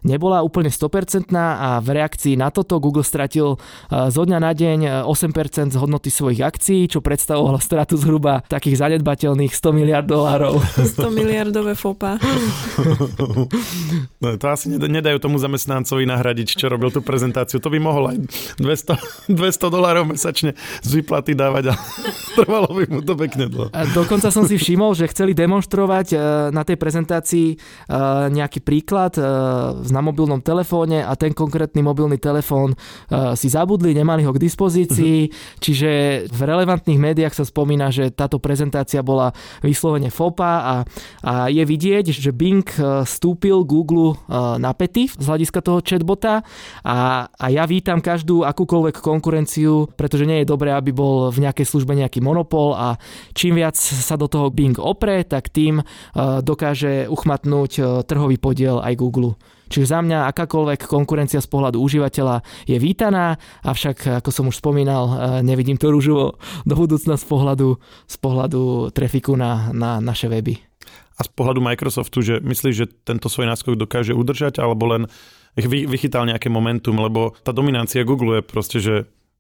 nebola 0.05 0.45
úplne 0.45 0.69
100% 0.69 1.33
a 1.35 1.81
v 1.81 1.89
reakcii 1.97 2.37
na 2.37 2.53
toto 2.53 2.77
Google 2.79 3.03
stratil 3.03 3.57
e, 3.57 4.13
zo 4.13 4.23
dňa 4.29 4.39
na 4.39 4.53
deň 4.53 4.79
8% 5.09 5.09
e, 5.09 5.73
z 5.73 5.77
hodnoty 5.81 6.13
svojich 6.13 6.45
akcií, 6.45 6.93
čo 6.93 7.01
predstavovalo 7.01 7.57
stratu 7.59 7.97
zhruba 7.97 8.45
takých 8.45 8.85
zanedbateľných 8.85 9.57
100 9.57 9.73
miliard 9.73 10.05
dolárov. 10.05 10.61
100 11.01 11.09
miliardové 11.17 11.73
fopa. 11.73 12.21
No, 14.21 14.37
to 14.37 14.47
asi 14.53 14.69
nedajú 14.77 15.17
tomu 15.17 15.41
zamestnancovi 15.41 16.05
nahradiť, 16.05 16.61
čo 16.61 16.69
robil 16.69 16.93
tú 16.93 17.01
prezentáciu. 17.01 17.57
To 17.57 17.73
by 17.73 17.81
mohol 17.81 18.13
aj 18.13 18.17
200, 18.61 19.33
200 19.33 19.33
dolárov 19.75 20.05
mesačne 20.13 20.53
z 20.85 20.91
výplaty 21.01 21.33
dávať 21.33 21.73
a 21.73 21.75
trvalo 22.37 22.69
by 22.69 22.85
mu 22.93 23.01
to 23.01 23.17
pekne 23.17 23.49
dlho. 23.49 23.73
A 23.73 23.89
dokonca 23.97 24.29
som 24.29 24.45
si 24.45 24.61
všimol, 24.61 24.93
že 24.93 25.09
chceli 25.09 25.33
demonstrovať 25.33 26.34
na 26.53 26.63
tej 26.63 26.77
prezentácii 26.81 27.49
e, 27.55 27.57
nejaký 28.33 28.61
príklad 28.61 29.17
e, 29.17 29.23
na 29.89 30.01
mobilnom 30.01 30.41
telefóne 30.41 31.03
a 31.03 31.13
ten 31.15 31.33
konkrétny 31.33 31.81
mobilný 31.81 32.19
telefón 32.19 32.75
e, 32.75 32.77
si 33.39 33.49
zabudli, 33.51 33.95
nemali 33.95 34.27
ho 34.27 34.33
k 34.35 34.43
dispozícii, 34.43 35.19
uh-huh. 35.29 35.61
čiže 35.61 35.91
v 36.29 36.41
relevantných 36.41 37.01
médiách 37.01 37.35
sa 37.35 37.45
spomína, 37.47 37.95
že 37.95 38.11
táto 38.11 38.39
prezentácia 38.39 39.05
bola 39.05 39.31
vyslovene 39.61 40.09
FOPA 40.09 40.53
a, 40.55 40.75
a 41.25 41.35
je 41.49 41.65
vidieť, 41.65 42.11
že 42.11 42.31
Bing 42.35 42.67
stúpil 43.05 43.65
Google 43.65 44.17
na 44.59 44.71
pety 44.75 45.09
z 45.11 45.25
hľadiska 45.25 45.61
toho 45.65 45.81
chatbota. 45.81 46.45
A, 46.85 47.29
a 47.31 47.47
ja 47.49 47.65
vítam 47.65 48.01
každú 48.01 48.45
akúkoľvek 48.45 49.01
konkurenciu, 49.01 49.89
pretože 49.95 50.29
nie 50.29 50.43
je 50.43 50.51
dobré, 50.51 50.73
aby 50.75 50.91
bol 50.91 51.31
v 51.31 51.45
nejakej 51.49 51.67
službe 51.67 51.97
nejaký 51.97 52.21
monopol. 52.21 52.77
A 52.77 52.97
čím 53.33 53.59
viac 53.59 53.77
sa 53.79 54.15
do 54.19 54.27
toho 54.29 54.51
Bing 54.51 54.77
opre, 54.79 55.25
tak 55.25 55.51
tým 55.51 55.81
dokáže 56.43 57.11
uchmatnúť 57.11 57.73
e, 57.79 57.83
trhový 58.07 58.37
podiel 58.39 58.81
aj 58.81 58.95
Google. 58.97 59.37
Čiže 59.69 59.91
za 59.91 60.01
mňa 60.05 60.29
akákoľvek 60.31 60.87
konkurencia 60.87 61.41
z 61.41 61.49
pohľadu 61.49 61.81
užívateľa 61.81 62.45
je 62.69 62.77
vítaná, 62.77 63.41
avšak 63.65 64.23
ako 64.23 64.31
som 64.31 64.45
už 64.53 64.61
spomínal, 64.61 65.41
nevidím 65.41 65.81
to 65.81 65.89
rúžovo 65.89 66.37
do 66.69 66.75
budúcna 66.77 67.17
z 67.17 67.25
pohľadu, 67.25 67.81
z 68.05 68.17
pohľadu 68.21 68.93
trafiku 68.93 69.35
na, 69.35 69.73
na 69.73 70.05
naše 70.05 70.29
weby. 70.29 70.61
A 71.17 71.21
z 71.25 71.31
pohľadu 71.33 71.65
Microsoftu, 71.65 72.19
že 72.21 72.35
myslíš, 72.45 72.75
že 72.75 72.87
tento 73.09 73.33
svoj 73.33 73.47
náskok 73.51 73.79
dokáže 73.79 74.13
udržať, 74.13 74.61
alebo 74.61 74.91
len 74.91 75.03
vychytal 75.57 76.27
nejaké 76.27 76.51
momentum, 76.51 76.99
lebo 76.99 77.39
tá 77.47 77.55
dominancia 77.55 78.03
Google 78.03 78.43
je 78.43 78.45
proste, 78.45 78.79
že 78.83 78.95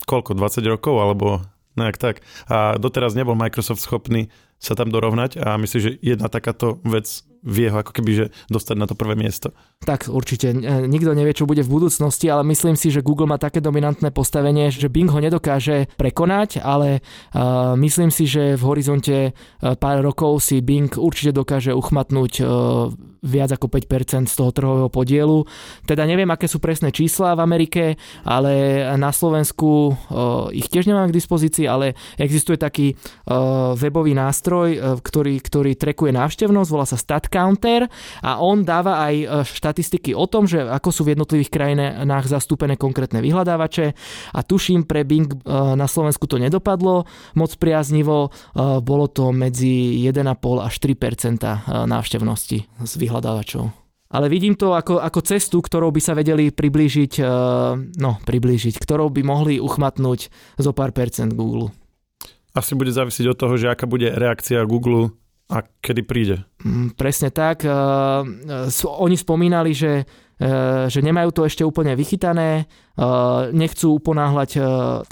koľko, 0.07 0.39
20 0.39 0.63
rokov, 0.71 0.95
alebo 1.03 1.43
nejak 1.77 1.97
tak. 1.99 2.17
A 2.47 2.79
doteraz 2.79 3.15
nebol 3.19 3.39
Microsoft 3.39 3.83
schopný 3.83 4.31
sa 4.63 4.73
tam 4.79 4.89
dorovnať 4.89 5.37
a 5.43 5.61
myslím, 5.61 5.81
že 5.83 5.91
jedna 6.01 6.33
takáto 6.33 6.81
vec 6.87 7.27
vie 7.45 7.69
ho 7.69 7.77
ako 7.77 7.93
keby 7.93 8.11
že 8.17 8.27
dostať 8.49 8.77
na 8.81 8.89
to 8.89 8.97
prvé 8.97 9.15
miesto. 9.15 9.53
Tak 9.85 10.09
určite. 10.09 10.57
Nikto 10.89 11.13
nevie, 11.13 11.37
čo 11.37 11.45
bude 11.45 11.61
v 11.61 11.69
budúcnosti, 11.69 12.33
ale 12.33 12.43
myslím 12.49 12.75
si, 12.75 12.89
že 12.89 13.05
Google 13.05 13.29
má 13.29 13.37
také 13.37 13.61
dominantné 13.61 14.09
postavenie, 14.11 14.73
že 14.73 14.89
Bing 14.89 15.13
ho 15.13 15.21
nedokáže 15.21 15.93
prekonať, 16.01 16.65
ale 16.65 17.05
uh, 17.37 17.77
myslím 17.77 18.09
si, 18.09 18.25
že 18.25 18.57
v 18.57 18.63
horizonte 18.65 19.17
uh, 19.31 19.77
pár 19.77 20.01
rokov 20.01 20.41
si 20.41 20.65
Bing 20.65 20.89
určite 20.97 21.37
dokáže 21.37 21.77
uchmatnúť 21.77 22.41
viac 23.25 23.51
ako 23.57 23.73
5% 23.73 24.29
z 24.29 24.35
toho 24.37 24.53
trhového 24.53 24.93
podielu. 24.93 25.49
Teda 25.89 26.05
neviem, 26.05 26.29
aké 26.29 26.45
sú 26.45 26.61
presné 26.61 26.93
čísla 26.93 27.33
v 27.33 27.41
Amerike, 27.41 27.85
ale 28.23 28.85
na 29.01 29.11
Slovensku 29.11 29.97
ich 30.53 30.69
tiež 30.69 30.85
nemám 30.85 31.09
k 31.09 31.17
dispozícii, 31.17 31.65
ale 31.65 31.97
existuje 32.21 32.61
taký 32.61 32.93
webový 33.75 34.13
nástroj, 34.13 34.69
e, 34.77 34.79
ktorý, 35.01 35.41
ktorý 35.41 35.73
trekuje 35.75 36.13
návštevnosť, 36.13 36.69
volá 36.69 36.87
sa 36.87 37.01
StatCounter 37.35 37.91
a 38.23 38.39
on 38.39 38.63
dáva 38.63 39.03
aj 39.11 39.15
e, 39.19 39.27
štatistiky 39.43 40.15
o 40.15 40.31
tom, 40.31 40.47
že 40.47 40.63
ako 40.63 40.89
sú 40.95 41.03
v 41.03 41.19
jednotlivých 41.19 41.51
krajinách 41.51 42.31
zastúpené 42.31 42.79
konkrétne 42.79 43.19
vyhľadávače 43.19 43.87
a 44.31 44.41
tuším 44.47 44.87
pre 44.87 45.03
Bing 45.03 45.27
na 45.75 45.91
Slovensku 45.91 46.31
to 46.31 46.39
nedopadlo 46.39 47.09
moc 47.35 47.51
priaznivo, 47.57 48.31
bolo 48.85 49.07
to 49.09 49.33
medzi 49.35 50.05
1,5 50.07 50.21
až 50.61 50.75
3% 50.79 51.89
návštevnosti 51.89 52.59
z 52.63 52.93
vyhľadávačov. 53.01 53.65
Ale 54.15 54.31
vidím 54.31 54.55
to 54.55 54.77
ako, 54.77 55.03
ako 55.03 55.21
cestu, 55.27 55.59
ktorou 55.59 55.91
by 55.91 56.01
sa 56.05 56.15
vedeli 56.15 56.55
priblížiť, 56.55 57.19
no 57.99 58.11
priblížiť, 58.23 58.75
ktorou 58.79 59.11
by 59.11 59.23
mohli 59.27 59.59
uchmatnúť 59.59 60.31
zo 60.61 60.71
pár 60.71 60.95
percent 60.95 61.35
Google. 61.35 61.75
Asi 62.55 62.79
bude 62.79 62.95
závisieť 62.95 63.35
od 63.35 63.39
toho, 63.41 63.55
že 63.59 63.73
aká 63.73 63.91
bude 63.91 64.07
reakcia 64.15 64.63
Google 64.69 65.11
a 65.51 65.67
kedy 65.83 66.03
príde. 66.07 66.37
Mm, 66.65 66.97
presne 66.97 67.29
tak. 67.29 67.69
Oni 68.89 69.17
spomínali, 69.21 69.77
že, 69.77 70.09
že 70.89 71.01
nemajú 71.05 71.31
to 71.37 71.45
ešte 71.45 71.61
úplne 71.61 71.93
vychytané, 71.93 72.65
nechcú 73.53 74.01
uponáhľať 74.01 74.51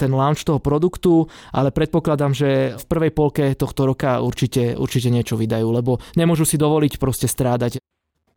ten 0.01 0.11
launch 0.11 0.49
toho 0.49 0.57
produktu, 0.57 1.29
ale 1.53 1.69
predpokladám, 1.69 2.33
že 2.33 2.73
v 2.73 2.85
prvej 2.89 3.11
polke 3.13 3.53
tohto 3.53 3.85
roka 3.85 4.17
určite, 4.25 4.73
určite 4.73 5.13
niečo 5.13 5.37
vydajú, 5.37 5.67
lebo 5.69 6.01
nemôžu 6.17 6.49
si 6.49 6.57
dovoliť 6.57 6.97
proste 6.97 7.29
strádať. 7.29 7.77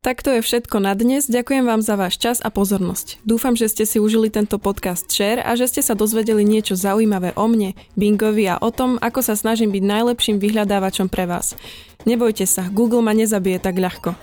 Tak 0.07 0.23
to 0.23 0.39
je 0.39 0.39
všetko 0.39 0.79
na 0.79 0.95
dnes. 0.95 1.27
Ďakujem 1.27 1.67
vám 1.67 1.83
za 1.83 1.99
váš 1.99 2.15
čas 2.23 2.39
a 2.39 2.47
pozornosť. 2.47 3.19
Dúfam, 3.27 3.59
že 3.59 3.67
ste 3.67 3.83
si 3.83 3.99
užili 3.99 4.31
tento 4.31 4.55
podcast 4.55 5.11
Share 5.11 5.43
a 5.43 5.59
že 5.59 5.67
ste 5.67 5.83
sa 5.83 5.99
dozvedeli 5.99 6.47
niečo 6.47 6.79
zaujímavé 6.79 7.35
o 7.35 7.51
mne, 7.51 7.75
Bingovi 7.99 8.47
a 8.47 8.55
o 8.63 8.71
tom, 8.71 9.03
ako 9.03 9.19
sa 9.19 9.35
snažím 9.35 9.75
byť 9.75 9.83
najlepším 9.83 10.39
vyhľadávačom 10.39 11.11
pre 11.11 11.27
vás. 11.27 11.59
Nebojte 12.07 12.47
sa, 12.47 12.71
Google 12.71 13.03
ma 13.03 13.19
nezabije 13.19 13.59
tak 13.59 13.83
ľahko. 13.83 14.15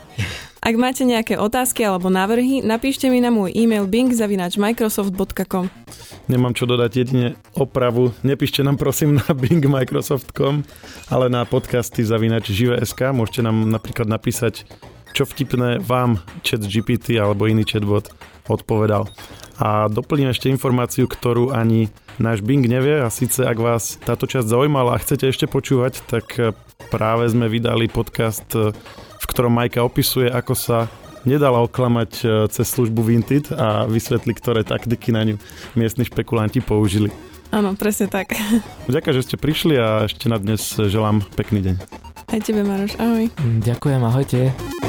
Ak 0.64 0.76
máte 0.80 1.04
nejaké 1.04 1.36
otázky 1.36 1.84
alebo 1.84 2.08
návrhy, 2.08 2.64
napíšte 2.64 3.12
mi 3.12 3.20
na 3.20 3.28
môj 3.28 3.52
e-mail 3.52 3.84
bing.microsoft.com 3.84 5.68
Nemám 6.32 6.56
čo 6.56 6.64
dodať, 6.64 6.92
jedine 6.96 7.36
opravu. 7.60 8.16
Nepíšte 8.24 8.64
nám 8.64 8.80
prosím 8.80 9.20
na 9.20 9.28
bingmicrosoft.com, 9.44 10.64
ale 11.12 11.28
na 11.28 11.44
podcasty 11.44 12.08
zavinač 12.08 12.56
žive.sk. 12.56 13.12
Môžete 13.12 13.44
nám 13.44 13.68
napríklad 13.68 14.08
napísať 14.08 14.64
čo 15.14 15.30
vtipné 15.30 15.80
vám 15.80 16.20
chat 16.42 16.66
GPT 16.66 17.22
alebo 17.22 17.46
iný 17.46 17.64
chatbot 17.64 18.10
odpovedal. 18.50 19.08
A 19.62 19.88
doplním 19.88 20.34
ešte 20.34 20.50
informáciu, 20.50 21.06
ktorú 21.06 21.54
ani 21.54 21.94
náš 22.18 22.42
Bing 22.42 22.66
nevie 22.66 23.00
a 23.00 23.08
síce 23.14 23.46
ak 23.46 23.58
vás 23.62 24.02
táto 24.02 24.26
časť 24.26 24.50
zaujímala 24.50 24.98
a 24.98 25.02
chcete 25.02 25.30
ešte 25.30 25.46
počúvať, 25.46 26.02
tak 26.10 26.26
práve 26.90 27.30
sme 27.30 27.48
vydali 27.48 27.88
podcast, 27.88 28.50
v 28.54 29.26
ktorom 29.30 29.54
Majka 29.54 29.86
opisuje, 29.86 30.28
ako 30.28 30.54
sa 30.58 30.78
nedala 31.24 31.64
oklamať 31.64 32.12
e, 32.20 32.24
cez 32.52 32.68
službu 32.68 33.00
Vinted 33.00 33.56
a 33.56 33.88
vysvetli, 33.88 34.36
ktoré 34.36 34.68
taktiky 34.68 35.16
na 35.16 35.24
ňu 35.24 35.36
miestni 35.80 36.04
špekulanti 36.04 36.60
použili. 36.60 37.10
Áno, 37.54 37.78
presne 37.80 38.12
tak. 38.12 38.36
Ďakujem, 38.92 39.16
že 39.16 39.26
ste 39.26 39.36
prišli 39.40 39.80
a 39.80 40.10
ešte 40.10 40.28
na 40.28 40.36
dnes 40.42 40.76
želám 40.76 41.24
pekný 41.40 41.64
deň. 41.64 41.76
Aj 42.34 42.40
tebe, 42.44 42.66
Maroš. 42.66 43.00
Ahoj. 43.00 43.30
Ďakujem, 43.64 44.02
ahojte. 44.04 44.83